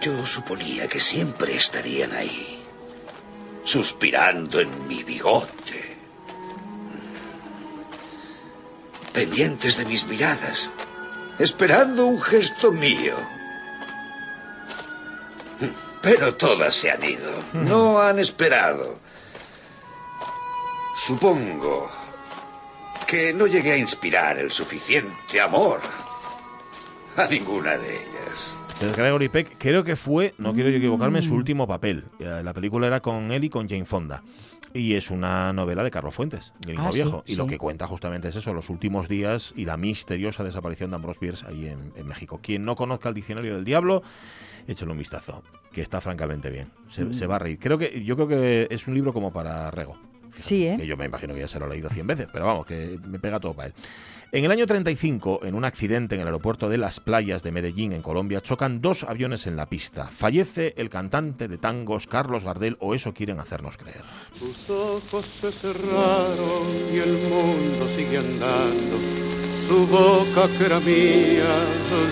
[0.00, 2.64] Yo suponía que siempre estarían ahí,
[3.62, 5.96] suspirando en mi bigote,
[9.12, 10.70] pendientes de mis miradas,
[11.38, 13.16] esperando un gesto mío.
[16.00, 17.30] Pero todas se han ido.
[17.52, 18.98] No han esperado.
[20.94, 21.88] Supongo
[23.06, 25.80] que no llegué a inspirar el suficiente amor
[27.16, 28.56] a ninguna de ellas.
[28.74, 31.22] Entonces, Gregory Peck creo que fue, no quiero yo equivocarme, Mm.
[31.22, 32.04] su último papel.
[32.18, 34.22] Eh, La película era con él y con Jane Fonda.
[34.74, 37.22] Y es una novela de Carlos Fuentes, Gringo Ah, sí, Viejo.
[37.26, 40.96] y lo que cuenta justamente es eso, los últimos días y la misteriosa desaparición de
[40.96, 42.40] Ambrose Bierce ahí en, en México.
[42.42, 44.02] Quien no conozca el Diccionario del Diablo,
[44.66, 46.70] échale un vistazo, que está francamente bien.
[46.88, 47.12] Se, Mm.
[47.14, 47.58] se va a reír.
[47.60, 49.98] Creo que, yo creo que es un libro como para Rego.
[50.36, 50.76] Sí, ¿eh?
[50.78, 52.98] Que yo me imagino que ya se lo ha leído 100 veces, pero vamos, que
[53.06, 53.74] me pega todo para él.
[54.34, 57.92] En el año 35, en un accidente en el aeropuerto de Las Playas de Medellín,
[57.92, 60.06] en Colombia, chocan dos aviones en la pista.
[60.06, 64.00] Fallece el cantante de tangos Carlos Gardel, o eso quieren hacernos creer.
[64.38, 68.98] Tus ojos se cerraron y el mundo sigue andando.
[69.68, 71.68] Su boca que era mía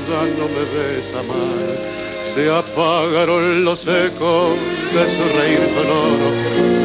[0.07, 2.00] ya no me besa más.
[2.35, 4.57] Se apagaron los ecos
[4.95, 6.31] de su reír sonoro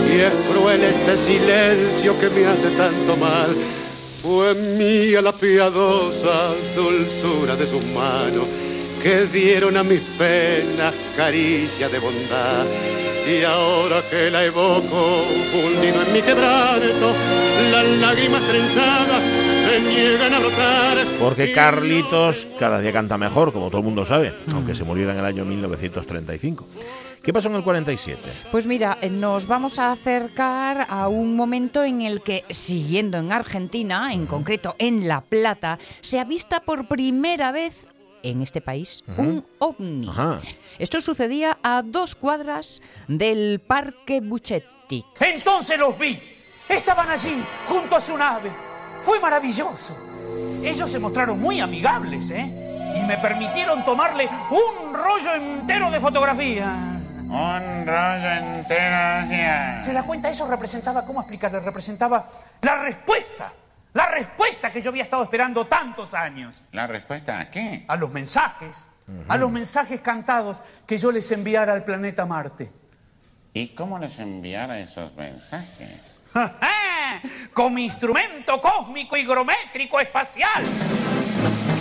[0.09, 3.55] y es cruel este silencio que me hace tanto mal.
[4.21, 8.47] Fue mía la piadosa dulzura de sus manos
[9.05, 12.65] que dieron a mis penas caricia de bondad.
[13.27, 17.13] Y ahora que la evoco, hundido en mi quebranto,
[17.69, 19.21] las lágrimas trenzadas
[19.69, 21.17] se niegan a brotar.
[21.19, 25.19] Porque Carlitos cada día canta mejor, como todo el mundo sabe, aunque se muriera en
[25.19, 26.67] el año 1935.
[27.21, 28.19] ¿Qué pasó en el 47?
[28.51, 33.31] Pues mira, eh, nos vamos a acercar a un momento en el que, siguiendo en
[33.31, 37.85] Argentina, en concreto en La Plata, se avista por primera vez
[38.25, 40.09] en este país un ovni.
[40.09, 40.41] Ajá.
[40.79, 45.05] Esto sucedía a dos cuadras del Parque Buchetti.
[45.19, 46.19] Entonces los vi.
[46.67, 48.51] Estaban allí, junto a su nave.
[49.03, 49.95] Fue maravilloso.
[50.63, 52.95] Ellos se mostraron muy amigables, ¿eh?
[52.99, 57.03] Y me permitieron tomarle un rollo entero de fotografías.
[57.19, 59.79] Un rollo entero.
[59.79, 60.29] ¿Se da cuenta?
[60.29, 61.59] Eso representaba, ¿cómo explicarle?
[61.59, 62.27] Representaba
[62.61, 63.53] la respuesta.
[63.95, 66.61] La respuesta que yo había estado esperando tantos años.
[66.73, 67.85] ¿La respuesta a qué?
[67.87, 68.87] A los mensajes.
[69.29, 72.69] A los mensajes cantados que yo les enviara al planeta Marte.
[73.53, 76.01] ¿Y cómo les enviara esos mensajes?
[77.53, 80.65] Con mi instrumento cósmico higrométrico espacial.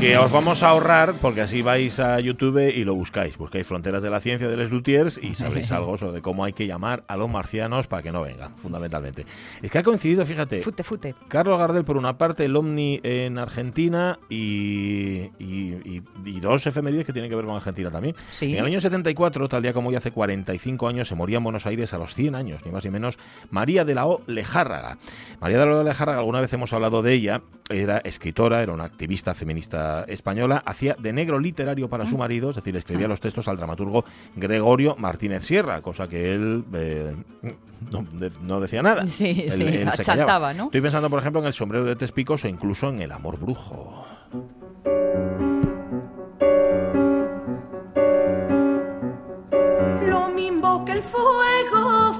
[0.04, 3.38] Que os vamos a ahorrar, porque así vais a YouTube y lo buscáis.
[3.38, 6.66] Buscáis Fronteras de la Ciencia de Les Luthiers y sabréis algo sobre cómo hay que
[6.66, 9.24] llamar a los marcianos para que no vengan, fundamentalmente.
[9.62, 11.14] Es que ha coincidido, fíjate, Fute, fute.
[11.28, 17.06] Carlos Gardel por una parte, el Omni en Argentina y, y- y- y dos efemérides
[17.06, 18.14] que tienen que ver con Argentina también.
[18.30, 18.52] Sí.
[18.52, 21.64] En el año 74, tal día como hoy hace 45 años, se moría en Buenos
[21.64, 23.18] Aires a los 100 años, ni más ni menos,
[23.50, 24.98] María de la O Lejárraga.
[25.40, 27.40] María de la O Lejárraga, alguna vez hemos hablado de ella,
[27.70, 32.56] era escritora, era una activista feminista española, hacía de negro literario para su marido, es
[32.56, 34.04] decir, escribía los textos al dramaturgo
[34.36, 37.14] Gregorio Martínez Sierra, cosa que él eh,
[37.90, 39.06] no, de- no decía nada.
[39.06, 39.62] Sí, Él- sí.
[40.66, 43.38] Estoy pensando, por ejemplo, en el sombrero de tres picos o incluso en el amor
[43.38, 44.04] brujo.
[50.08, 52.14] Lo mismo que el fuego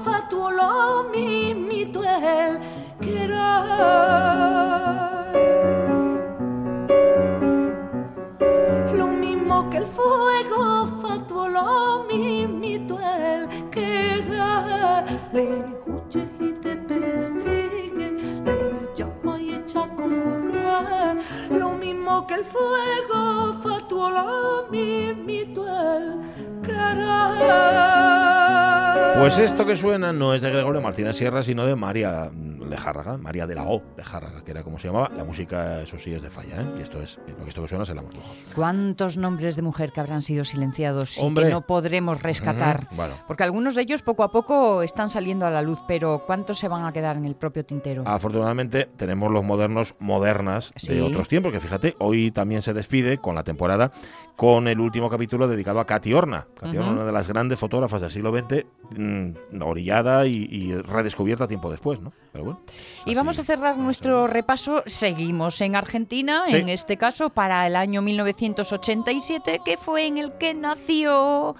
[29.25, 32.29] Pues esto que suena no es de Gregorio Martínez Sierra, sino de María
[32.69, 35.09] Lejárraga, María de la O Lejárraga, que era como se llamaba.
[35.17, 36.65] La música, eso sí, es de falla, ¿eh?
[36.77, 38.35] Y esto es, lo que esto que suena es el amor rojo.
[38.53, 41.45] ¿Cuántos nombres de mujer que habrán sido silenciados Hombre.
[41.45, 42.87] y que no podremos rescatar?
[42.95, 43.15] Bueno.
[43.25, 46.67] Porque algunos de ellos poco a poco están saliendo a la luz, pero ¿cuántos se
[46.67, 48.03] van a quedar en el propio tintero?
[48.05, 50.93] Afortunadamente tenemos los modernos modernas Sí.
[50.93, 53.91] de otros tiempos, que fíjate, hoy también se despide con la temporada
[54.35, 56.45] con el último capítulo dedicado a Katy Horna.
[56.59, 56.79] Katy Ujú.
[56.79, 58.65] Horna, una de las grandes fotógrafas del siglo XX,
[58.97, 62.11] mm, orillada y, y redescubierta tiempo después, ¿no?
[62.33, 62.61] Pero bueno.
[63.05, 64.83] Y vamos a cerrar nuestro repaso.
[64.87, 66.57] Seguimos en Argentina, Sí.
[66.57, 71.55] en este caso para el año 1987, que fue en el que nació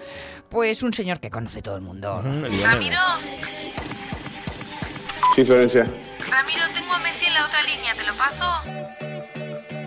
[0.50, 2.22] pues un señor que conoce todo el mundo.
[2.62, 3.00] Ramiro,
[5.36, 5.84] Sí, Florencia.
[5.84, 8.46] Ramiro, tengo a Messi en la otra línea, ¿te lo paso?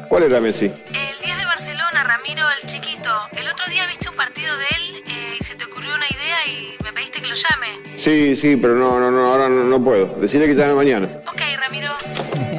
[0.08, 0.66] ¿Cuál era Messi?
[0.66, 1.44] El 10 de
[1.92, 3.10] Barcelona, Ramiro, el chiquito.
[3.32, 6.36] El otro día viste un partido de él eh, y se te ocurrió una idea
[6.46, 7.98] y me pediste que lo llame.
[7.98, 10.06] Sí, sí, pero no, no, no, ahora no, no puedo.
[10.20, 11.20] Decirle que llame mañana.
[11.30, 11.92] Ok, Ramiro.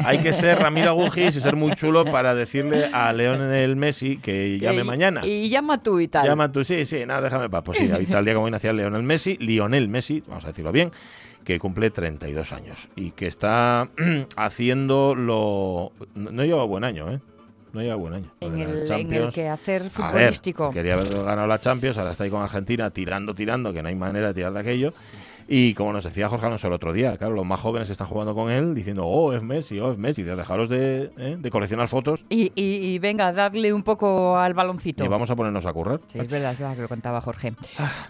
[0.05, 4.57] Hay que ser Ramiro Agujis y ser muy chulo para decirle a Leonel Messi que
[4.59, 5.25] llame Y- mañana.
[5.25, 6.25] Y llama tú y tal.
[6.25, 7.63] Llama tú, sí, sí, nada, déjame para.
[7.63, 10.91] Pues sí, tal día como hoy nacía Lionel Messi, Lionel Messi, vamos a decirlo bien,
[11.43, 13.89] que cumple 32 años y que está
[14.35, 15.91] haciendo lo.
[16.15, 17.19] No no lleva buen año, ¿eh?
[17.73, 18.31] No lleva buen año.
[18.39, 20.71] En el, en el que hacer A ver, futbolístico.
[20.71, 23.95] quería haber ganado la Champions, ahora está ahí con Argentina tirando, tirando, que no hay
[23.95, 24.93] manera de tirar de aquello.
[25.51, 28.35] Y como nos decía Jorge Alonso el otro día, claro, los más jóvenes están jugando
[28.35, 31.37] con él diciendo, oh, es Messi, oh, es Messi, dejaros de, ¿eh?
[31.39, 35.03] de coleccionar fotos Y, y- y venga, darle un poco al baloncito.
[35.03, 36.01] y vamos a ponernos a currar.
[36.05, 37.53] Sí, es verdad, es verdad que lo contaba Jorge.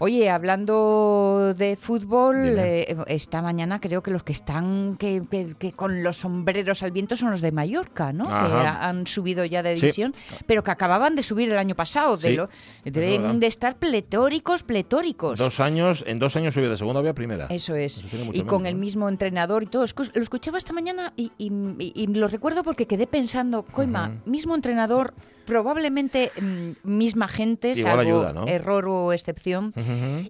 [0.00, 5.72] Oye, hablando de fútbol, eh, esta mañana creo que los que están que, que- que
[5.72, 8.24] con los sombreros al viento son los de Mallorca, ¿no?
[8.26, 9.82] Que han subido ya de Sí.
[9.82, 10.14] división,
[10.46, 12.18] pero que acababan de subir el año pasado.
[12.18, 12.50] De Sí, lo,
[12.84, 15.38] deben de estar pletóricos, pletóricos.
[15.38, 17.29] Dos años, en dos años subió de segunda a primera.
[17.50, 18.04] Eso es.
[18.04, 19.84] Eso Y con el mismo entrenador y todo.
[20.14, 24.54] Lo escuchaba esta mañana y, y- y- y lo recuerdo porque quedé pensando, coima, mismo
[24.54, 25.14] entrenador,
[25.46, 28.46] probablemente mm, misma gente, Igual salvo ayuda, ¿no?
[28.46, 29.72] error o excepción.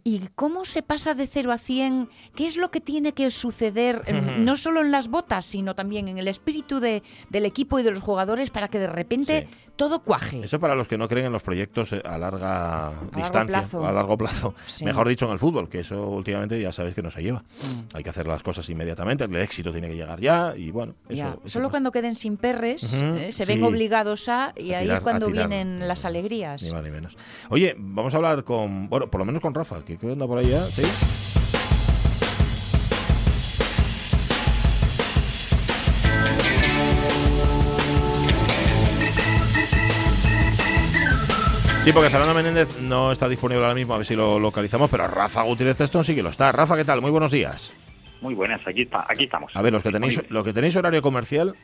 [0.05, 2.09] ¿Y cómo se pasa de 0 a 100?
[2.35, 6.09] ¿Qué es lo que tiene que suceder, em, no solo en las botas, sino también
[6.09, 10.01] en el espíritu de- del equipo y de los jugadores para que de repente todo
[10.03, 10.41] cuaje?
[10.45, 13.87] Eso para los que no creen en los proyectos eh, a larga distancia, plazo.
[13.87, 14.55] a largo plazo.
[14.67, 14.85] Sí.
[14.85, 17.41] Mejor dicho, en el fútbol, que eso últimamente ya sabes que no se lleva.
[17.63, 17.97] Mm.
[17.97, 21.17] Hay que hacer las cosas inmediatamente, el éxito tiene que llegar ya y bueno, eso,
[21.17, 21.71] Ya, eso Solo pasa.
[21.73, 23.53] cuando queden sin perres eh, se sí.
[23.53, 25.49] ven obligados a, y A ahí tirar- es cuando a tirar.
[25.49, 26.63] vienen las alegrías.
[26.63, 27.17] Ni más ni menos.
[27.49, 30.27] Oye, vamos a hablar con, bueno, por lo menos con Rafa, que creo que anda
[30.27, 30.83] por ahí ya, ¿sí?
[41.85, 45.07] Sí, porque Fernando Menéndez no está disponible ahora mismo, a ver si lo localizamos, pero
[45.09, 46.53] Rafa Gutiérrez Testón sí que lo está.
[46.53, 47.01] Rafa, ¿qué tal?
[47.01, 47.73] Muy buenos días.
[48.21, 49.51] Muy buenas, aquí, está, aquí estamos.
[49.55, 51.55] A ver, los que tenéis, los que tenéis horario comercial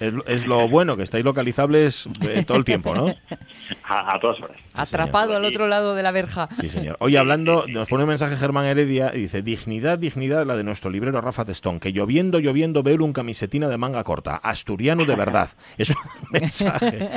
[0.00, 3.14] es, es lo bueno, que estáis localizables eh, todo el tiempo, ¿no?
[3.82, 4.56] A, a todas horas.
[4.74, 6.48] Atrapado al otro lado de la verja.
[6.60, 6.96] Sí, señor.
[7.00, 10.90] Oye, hablando, nos pone un mensaje Germán Heredia y dice, dignidad, dignidad, la de nuestro
[10.90, 15.50] librero Rafa Testón, que lloviendo, lloviendo veo un camisetina de manga corta, asturiano de verdad.
[15.78, 15.96] Es un
[16.30, 17.08] mensaje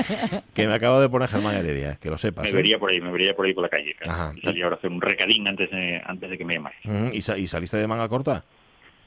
[0.54, 2.44] que me acabo de poner Germán Heredia, que lo sepas.
[2.46, 2.54] Me ¿eh?
[2.54, 3.96] vería por ahí, me vería por ahí por la calle.
[4.08, 4.34] Ajá.
[4.42, 6.78] Y ahora a hacer un recadín antes de, antes de que me llamáis.
[6.86, 8.44] Ujú, ¿Y, sa- y saliste de manga corta?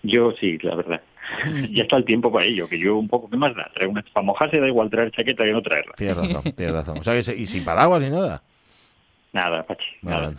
[0.02, 1.00] Yo sí, la verdad.
[1.70, 3.70] ya está el tiempo para ello, que yo un poco, ¿qué más da?
[3.74, 5.92] Traer una, para mojarse da igual traer chaqueta que no traerla.
[5.96, 6.98] Tienes razón, tienes razón.
[6.98, 8.42] O sea, que se- y sin paraguas ni nada.
[9.34, 10.34] Nada, Pachi, Bueno, nada.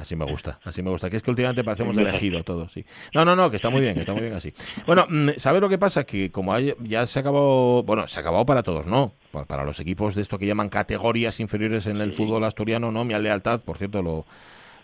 [0.00, 1.10] así me gusta, así me gusta.
[1.10, 2.82] Que es que últimamente parecemos de elegido todo, sí.
[3.12, 4.54] No, no, no, que está muy bien, que está muy bien así.
[4.86, 6.04] Bueno, mm, ¿sabes lo que pasa?
[6.04, 9.12] Que como hay- ya se ha acabado, bueno, se ha acabado para todos, ¿no?
[9.32, 13.04] Pa- Para los equipos de esto que llaman categorías inferiores en el fútbol asturiano, ¿no?
[13.04, 14.24] Mi lealtad, por cierto, lo,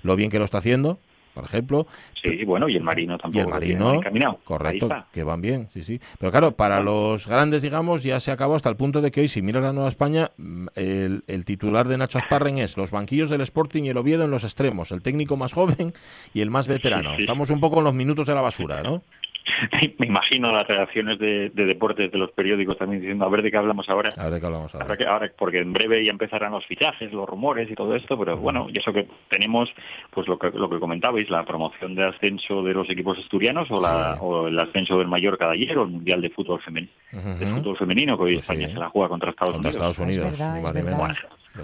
[0.02, 0.98] lo bien que lo está haciendo,
[1.34, 1.86] por ejemplo.
[2.22, 3.44] Sí, bueno, y el Marino Y tampoco.
[3.44, 6.00] el lo tiene Marino, correcto, que van bien, sí, sí.
[6.18, 9.28] Pero claro, para los grandes, digamos, ya se acabó hasta el punto de que hoy,
[9.28, 13.30] si miras la Nueva España, mm, el, el titular de Nacho Asparren es los banquillos
[13.30, 15.92] del Sporting y el Oviedo en los extremos, el técnico más joven
[16.32, 17.10] y el más veterano.
[17.10, 17.22] Sí, sí.
[17.22, 19.02] Estamos un poco en los minutos de la basura, ¿no?
[19.98, 23.50] Me imagino las redacciones de, de deportes de los periódicos también diciendo, a ver de
[23.50, 24.10] qué hablamos ahora.
[24.16, 24.86] A ver de qué hablamos ahora.
[24.86, 28.18] Ahora que- ahora, porque en breve ya empezarán los fichajes, los rumores y todo esto,
[28.18, 29.68] pero bueno, y eso que tenemos,
[30.10, 33.80] pues lo que, lo que comentabais, la promoción de ascenso de los equipos asturianos o,
[33.80, 37.46] la, o el ascenso del Mallorca de ayer o el Mundial de Fútbol Femenino, de
[37.46, 39.90] fútbol femenino que hoy España se la juega contra Estados Contra Unidos.
[39.98, 40.98] Estados Unidos, menos.
[40.98, 41.14] Bueno,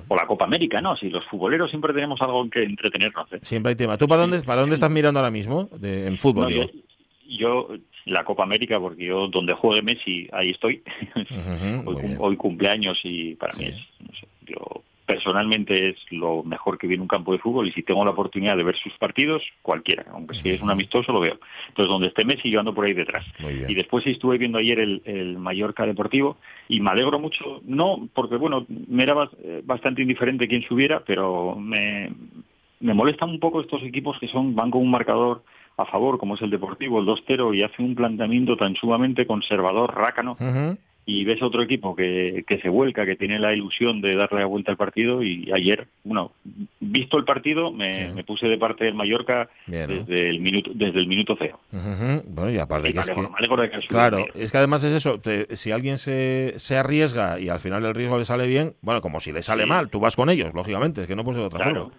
[0.09, 0.95] o la Copa América, ¿no?
[0.97, 3.33] Si los futboleros siempre tenemos algo en que entretenernos.
[3.33, 3.41] ¿eh?
[3.43, 3.97] Siempre hay tema.
[3.97, 5.69] ¿Tú para dónde, para dónde estás mirando ahora mismo?
[5.79, 6.63] De- en fútbol, No, digo.
[6.73, 6.81] yo,
[7.37, 7.69] yo,
[8.07, 10.83] la Copa América, porque yo donde juegue Messi, ahí estoy.
[11.87, 13.77] Hoy, cum- hoy cumpleaños y para mí es,
[14.07, 17.83] no sé, yo personalmente es lo mejor que viene un campo de fútbol y si
[17.83, 21.39] tengo la oportunidad de ver sus partidos, cualquiera, aunque si es un amistoso lo veo.
[21.69, 23.25] Entonces donde esté Messi yo ando por ahí detrás.
[23.69, 26.37] Y después sí estuve viendo ayer el, el Mallorca Deportivo
[26.69, 31.57] y me alegro mucho, no porque bueno, me era eh, bastante indiferente quién subiera, pero
[31.57, 32.13] me,
[32.79, 35.43] me molestan un poco estos equipos que son van con un marcador
[35.83, 39.95] a favor, como es el Deportivo, el 2-0, y hacen un planteamiento tan sumamente conservador,
[39.95, 40.37] rácano,
[41.07, 44.47] y ves otro equipo que, que se vuelca, que tiene la ilusión de darle la
[44.47, 46.33] vuelta al partido y ayer, bueno,
[46.79, 50.05] visto el partido, me, me puse de parte del Mallorca Bien, ¿no?
[50.05, 51.59] desde el minuto desde el minuto cero.
[51.73, 53.15] Bueno, y aparte que es que...
[53.15, 57.49] de que Claro, es que además es eso, te- si alguien se, se arriesga y
[57.49, 60.15] al final el riesgo le sale bien, bueno, como si le sale mal, tú vas
[60.15, 61.83] con ellos, lógicamente, es que no puede ser de otra Claro.
[61.85, 61.97] forma.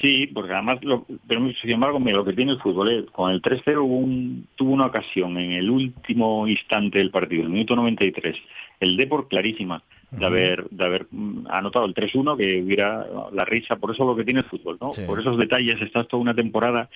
[0.00, 3.30] Sí, porque además, lo, pero sin embargo, mira, lo que tiene el fútbol es, con
[3.32, 7.76] el 3-0 hubo un- tuvo una ocasión en el último instante del partido, el minuto
[7.76, 8.36] 93,
[8.80, 9.82] el Depor clarísima
[10.12, 14.16] de haber de haber mm, anotado el 3-1 que hubiera la risa, por eso lo
[14.16, 14.92] que tiene el fútbol, ¿no?
[14.92, 15.02] Sí.
[15.06, 16.88] Por esos detalles estás toda una temporada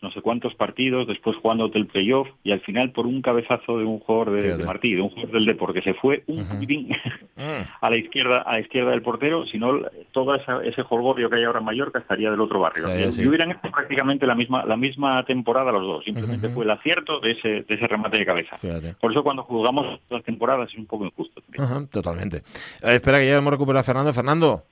[0.00, 3.84] no sé cuántos partidos, después jugándote el playoff y al final por un cabezazo de
[3.84, 6.90] un jugador de, Martí, de un jugador del Depor que se fue un poquitín
[7.80, 9.80] a la izquierda a la izquierda del portero, si no
[10.12, 12.86] todo esa- ese jolgorio que hay ahora en Mallorca estaría del otro barrio.
[12.88, 13.22] Sí, y, sí.
[13.22, 17.20] y hubieran hecho prácticamente la misma la misma temporada los dos, simplemente fue el acierto
[17.20, 18.56] de ese de ese remate de cabeza.
[18.56, 18.94] Fíjate.
[19.00, 21.42] Por eso cuando jugamos las temporadas es un poco injusto.
[21.58, 22.38] Ajá, totalmente.
[22.82, 24.12] Eh, espera que ya hemos recuperado a Fernando.
[24.12, 24.62] Fernando.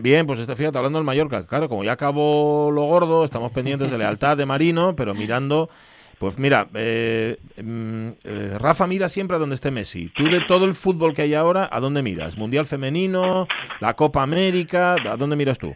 [0.00, 3.90] Bien, pues este, fíjate, hablando del Mallorca, claro, como ya acabó lo gordo, estamos pendientes
[3.90, 5.68] de lealtad de Marino, pero mirando,
[6.18, 10.08] pues mira, eh, mm, eh, Rafa mira siempre a donde esté Messi.
[10.10, 12.36] Tú de todo el fútbol que hay ahora, ¿a dónde miras?
[12.38, 13.46] ¿Mundial femenino?
[13.80, 14.94] ¿La Copa América?
[14.94, 15.74] ¿A dónde miras tú?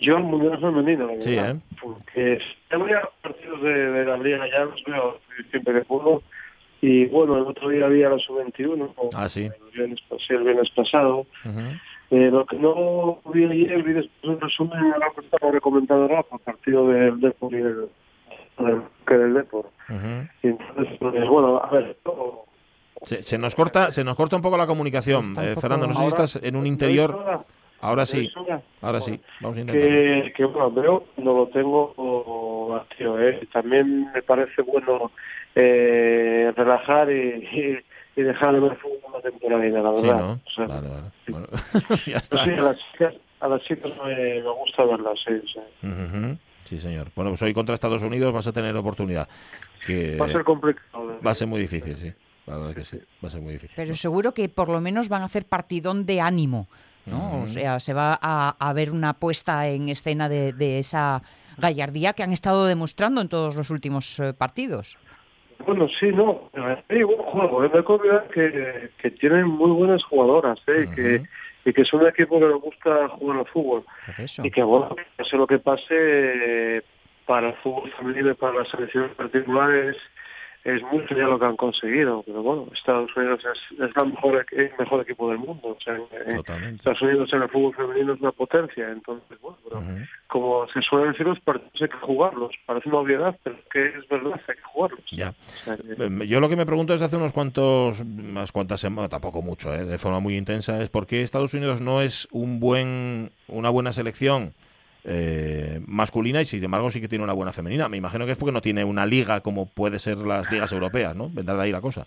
[0.00, 1.60] Yo al Mundial Femenino, la Sí, verdad, ¿eh?
[1.82, 2.38] porque
[2.70, 5.18] yo voy a partidos de, de la Liga ya los veo
[5.50, 6.22] siempre que puedo.
[6.80, 9.46] Y bueno, el otro día había la sub-21, o Ah, sí.
[9.46, 9.98] el viernes,
[10.28, 11.26] el viernes pasado.
[11.44, 11.60] Ujú.
[12.10, 16.08] Eh, lo que no vi ayer, vi después un resumen de lo que estaba recomendado
[16.08, 17.88] Rafa, el partido del Depor y el,
[18.58, 19.66] del, que del Depor.
[20.42, 21.96] Y entonces, pues, bueno, a ver,
[23.02, 25.86] Se, se nos corta, se nos corta un poco la comunicación, eh, Fernando.
[25.86, 27.10] No sé si estás en un ¿me interior.
[27.12, 27.44] ahora?
[27.80, 28.32] Ahora ¿Me sí,
[28.80, 29.00] ahora?
[29.00, 29.20] sí.
[29.40, 29.88] Vamos a intentar.
[29.88, 33.46] que, que bueno, veo no lo tengo vacío, ¿eh?
[33.52, 35.12] También me parece bueno
[35.54, 37.78] eh, relajar y,
[38.20, 40.00] y, dejar de ver fútbol una temporada, la verdad.
[40.00, 40.32] Sí, ¿no?
[40.32, 41.10] O sea, Vale, vale.
[41.28, 41.46] Bueno,
[42.06, 42.44] ya está.
[42.44, 45.86] sí, a las chicas, a las chicas me, me gusta verlas, sí, sí.
[45.86, 46.36] Ujú.
[46.64, 47.08] Sí, señor.
[47.14, 49.28] Bueno, pues hoy contra Estados Unidos vas a tener oportunidad.
[49.86, 51.12] Que Va a ser complicado.
[51.12, 51.18] ¿eh?
[51.26, 52.12] va a ser muy difícil, sí.
[52.46, 52.98] La verdad que sí.
[53.24, 53.74] Va a ser muy difícil.
[53.76, 56.66] Pero seguro que por lo menos van a hacer partidón de ánimo,
[57.06, 57.18] ¿no?
[57.18, 57.42] Ujú.
[57.44, 61.22] O sea, se va a, a ver una puesta en escena de, de esa
[61.56, 64.96] gallardía que han estado demostrando en todos los últimos eh, partidos.
[65.66, 66.50] Bueno, sí, no,
[66.88, 67.62] hay buen juego.
[67.62, 70.86] No hay que que, tienen muy buenas jugadoras ¿eh?
[70.86, 71.22] y que,
[71.64, 73.84] y que es un equipo que le gusta jugar al fútbol.
[74.42, 76.82] Y que, bueno, pase lo que pase,
[77.28, 79.94] para el fútbol femenino y para la selección en particular
[80.74, 82.22] es, mucho ya lo que han conseguido.
[82.26, 85.76] Pero bueno, Estados Unidos es, es la mejor, el mejor equipo del mundo.
[85.76, 86.40] O sea, eh,
[86.74, 88.88] Estados Unidos en el fútbol femenino es una potencia.
[88.90, 89.82] Entonces, bueno, pero
[90.28, 92.54] como se suele decir, los partidos hay que jugarlos.
[92.66, 95.00] Parece una obviedad, pero es que es verdad, hay que jugarlos.
[95.10, 95.30] Ya.
[95.30, 98.80] O sea, que- Eh, Yo lo que me pregunto desde hace unos cuantos, unas cuantas
[98.80, 102.28] semanas, tampoco mucho, eh, de forma muy intensa, es por qué Estados Unidos no es
[102.30, 104.52] un buen, una buena selección
[105.04, 107.88] eh, masculina y sin embargo sí que tiene una buena femenina.
[107.88, 111.16] Me imagino que es porque no tiene una liga como puede ser las ligas europeas,
[111.16, 111.30] ¿no?
[111.30, 112.06] Vendrá de ahí la cosa.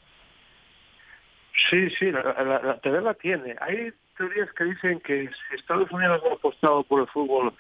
[1.70, 3.56] Sí, sí, la, la, la TV la tiene.
[3.62, 7.54] Hay teorías que dicen que si Estados Unidos no ha apostado por el fútbol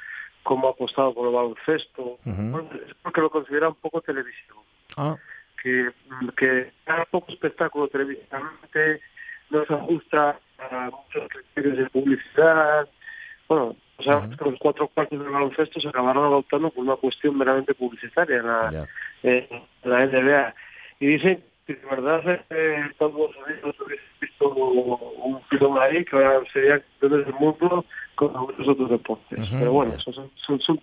[0.43, 4.57] como ha apostado por el baloncesto, bueno, es porque lo considera un poco televisión.
[4.97, 5.15] Ah.
[5.61, 5.91] Que,
[6.37, 9.01] que da poco espectáculo televisivamente,
[9.51, 12.89] no se ajusta a muchos criterios de publicidad.
[13.47, 17.37] Bueno, o sea, que los cuatro cuartos del baloncesto se acabaron adoptando por una cuestión
[17.37, 18.87] meramente publicitaria en la,
[19.21, 19.47] en
[19.83, 20.55] la NBA.
[20.99, 26.17] Y dicen que de verdad eh, hubiese visto un filón ahí que
[26.51, 27.85] sería campeones del mundo
[28.29, 29.39] con muchos otros deportes.
[29.51, 30.79] Pero bueno, eso son, son, son.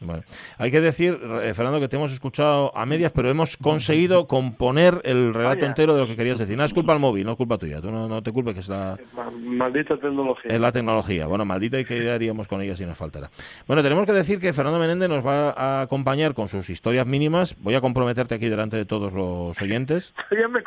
[0.00, 0.22] Bueno,
[0.58, 5.00] hay que decir, eh, Fernando, que te hemos escuchado a medias, pero hemos conseguido componer
[5.04, 5.68] el relato Vaya.
[5.68, 6.56] entero de lo que querías decir.
[6.56, 7.80] No es culpa del móvil, no es culpa tuya.
[7.80, 10.50] Tú no, no te culpes, que es la, Ma- Maldita tecnología.
[10.54, 11.26] es la tecnología.
[11.26, 13.30] Bueno, maldita y que haríamos con ella si nos faltara.
[13.66, 17.56] Bueno, tenemos que decir que Fernando Menéndez nos va a acompañar con sus historias mínimas.
[17.60, 20.14] Voy a comprometerte aquí delante de todos los oyentes.
[20.40, 20.62] Ya me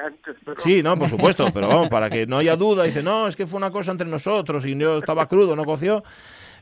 [0.00, 0.36] que antes.
[0.44, 0.60] Pero...
[0.60, 3.46] Sí, no, por supuesto, pero vamos, para que no haya duda, dice, no, es que
[3.46, 6.02] fue una cosa entre nosotros y yo estaba crudo, no coció.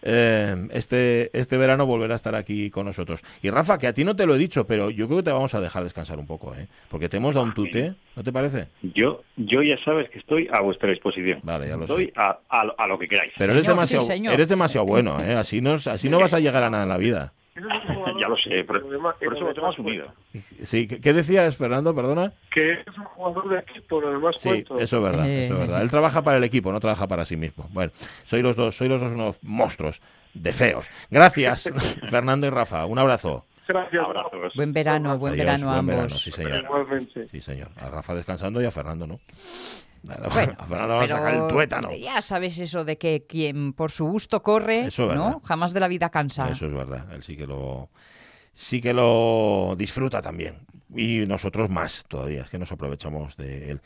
[0.02, 3.22] Eh, este, este verano volverá a estar aquí con nosotros.
[3.42, 5.32] Y Rafa, que a ti no te lo he dicho, pero yo creo que te
[5.32, 6.68] vamos a dejar descansar un poco, ¿eh?
[6.90, 8.68] porque te hemos dado un tute, ¿no te parece?
[8.82, 11.40] Yo, yo ya sabes que estoy a vuestra disposición.
[11.42, 12.12] Vale, ya lo estoy sé.
[12.16, 13.32] a, a- a lo que queráis.
[13.38, 15.34] Pero eres demasiado, eres demasiado bueno, ¿eh?
[15.34, 17.32] así, no, así no vas a llegar a nada en la vida.
[18.20, 20.12] ya lo sé, por, por eso lo tengo asumido.
[20.62, 21.94] Sí, ¿qué, qué decías, Fernando?
[21.94, 22.32] Perdona.
[22.52, 24.78] Que es un jugador de equipo, lo demás Sí, cuento.
[24.78, 25.82] eso es verdad, eso es verdad.
[25.82, 27.66] Él trabaja para el equipo, no trabaja para sí mismo.
[27.72, 27.92] Bueno,
[28.24, 30.00] soy los dos, soy los dos unos monstruos
[30.34, 30.90] de feos.
[31.10, 31.70] Gracias,
[32.10, 32.84] Fernando y Rafa.
[32.86, 33.44] Un abrazo.
[33.68, 34.06] Gracias.
[34.54, 35.94] Buen verano, buen Adiós, verano a buen ambos.
[35.96, 36.62] verano, sí, señor.
[36.64, 37.28] Igualmente.
[37.30, 37.68] Sí, señor.
[37.80, 39.18] A Rafa descansando y a Fernando no.
[40.06, 40.26] Bueno,
[40.58, 41.92] a Fernando va a sacar el tuétano.
[41.94, 45.16] Ya sabes eso de que quien por su gusto corre, Eso es.
[45.16, 45.40] ¿no?
[45.44, 46.48] Jamás de la vida cansa.
[46.48, 47.12] Eso es verdad.
[47.12, 47.90] Él sí que lo
[48.54, 50.54] sí que lo disfruta también.
[50.96, 53.80] Y nosotros más todavía, es que nos aprovechamos de él.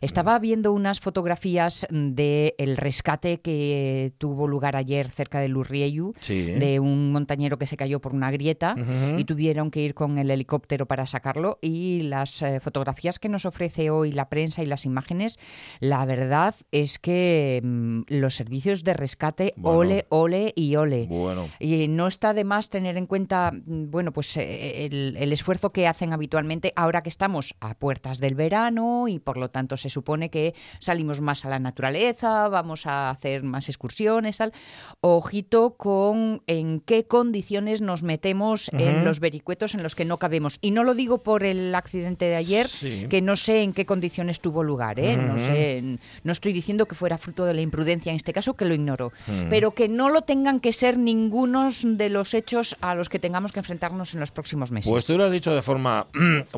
[0.00, 6.52] Estaba viendo unas fotografías del rescate que tuvo lugar ayer cerca de Lurrieyu, Sí.
[6.52, 9.18] de un montañero que se cayó por una grieta Ujú.
[9.18, 11.58] y tuvieron que ir con el helicóptero para sacarlo.
[11.62, 15.38] Y las eh, fotografías que nos ofrece hoy la prensa y las imágenes,
[15.80, 19.78] la verdad es que mm, los servicios de rescate, Bueno.
[19.78, 21.06] ole, ole y ole.
[21.06, 21.48] Bueno.
[21.60, 25.70] Y no está de más tener en cuenta, mm, bueno, pues eh, el, el esfuerzo
[25.72, 29.88] que hacen habitualmente ahora que estamos a puertas del verano y por lo tanto se
[29.90, 34.52] supone que salimos más a la naturaleza, vamos a hacer más excursiones, tal.
[35.00, 40.58] Ojito con en qué condiciones nos metemos en los vericuetos en los que no cabemos.
[40.60, 43.06] Y no lo digo por el accidente de ayer, Sí.
[43.08, 45.16] que no sé en qué condiciones tuvo lugar, ¿eh?
[45.16, 48.64] no sé, no estoy diciendo que fuera fruto de la imprudencia en este caso, que
[48.64, 49.12] lo ignoro,
[49.50, 53.52] pero que no lo tengan que ser ningunos de los hechos a los que tengamos
[53.52, 54.90] que enfrentarnos en los próximos meses.
[54.90, 56.06] Pues tú lo has dicho de forma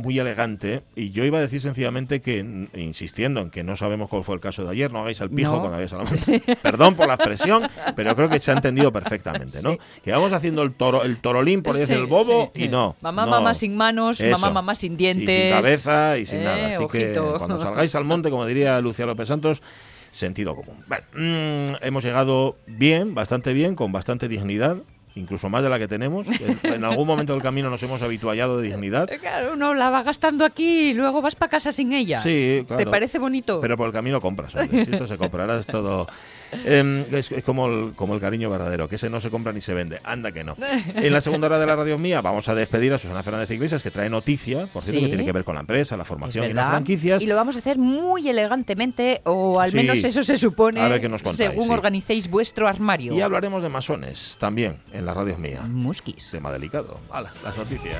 [0.01, 2.39] muy elegante y yo iba a decir sencillamente que,
[2.74, 5.53] insistiendo en que no sabemos cuál fue el caso de ayer, no hagáis al pijo
[5.53, 5.59] No.
[5.61, 9.61] cuando hagáis a la Perdón por la expresión, pero creo que se ha entendido perfectamente,
[9.62, 9.76] ¿no?
[10.05, 12.64] Que vamos haciendo el toro, el torolín, por ahí Sí, el bobo sí.
[12.64, 12.97] y no.
[13.01, 13.30] Mamá, no.
[13.32, 14.30] mamá sin manos, Eso.
[14.39, 15.34] mamá, mamá sin Y dientes.
[15.36, 16.66] sin cabeza y sin Eh, nada.
[16.76, 19.62] Así que cuando salgáis al monte, como diría Lucía López Santos,
[20.11, 20.76] sentido común.
[21.14, 24.76] Mm, hemos llegado bien, bastante bien, con bastante dignidad.
[25.19, 26.27] Incluso más de la que tenemos.
[26.62, 29.09] En, algún momento del camino nos hemos habituallado de dignidad.
[29.21, 32.21] Claro, uno la va gastando aquí y luego vas para casa sin ella.
[32.21, 32.85] Sí, claro.
[32.85, 33.61] ¿Te parece bonito?
[33.61, 34.85] Pero por el camino compras, hombre.
[34.85, 36.07] Si esto se compra, ahora es todo.
[36.64, 39.61] Em, es, es como, el, como el cariño verdadero, que ese no se compra ni
[39.61, 40.01] se vende.
[40.05, 40.57] Anda que no.
[40.94, 43.82] En la segunda hora de la radio mía vamos a despedir a Susana Fernández Iglesias,
[43.82, 45.05] que trae noticia, por cierto, Sí.
[45.05, 47.22] que tiene que ver con la empresa, la formación y las franquicias.
[47.22, 49.76] Y lo vamos a hacer muy elegantemente, o al Sí.
[49.76, 51.72] menos eso se supone, A ver qué nos contáis, según sí.
[51.72, 53.12] organicéis vuestro armario.
[53.14, 55.62] Y hablaremos de masones también en la radio mía.
[55.68, 56.30] Musquis.
[56.30, 56.99] Tema delicado.
[57.11, 57.96] Hala, las noticias.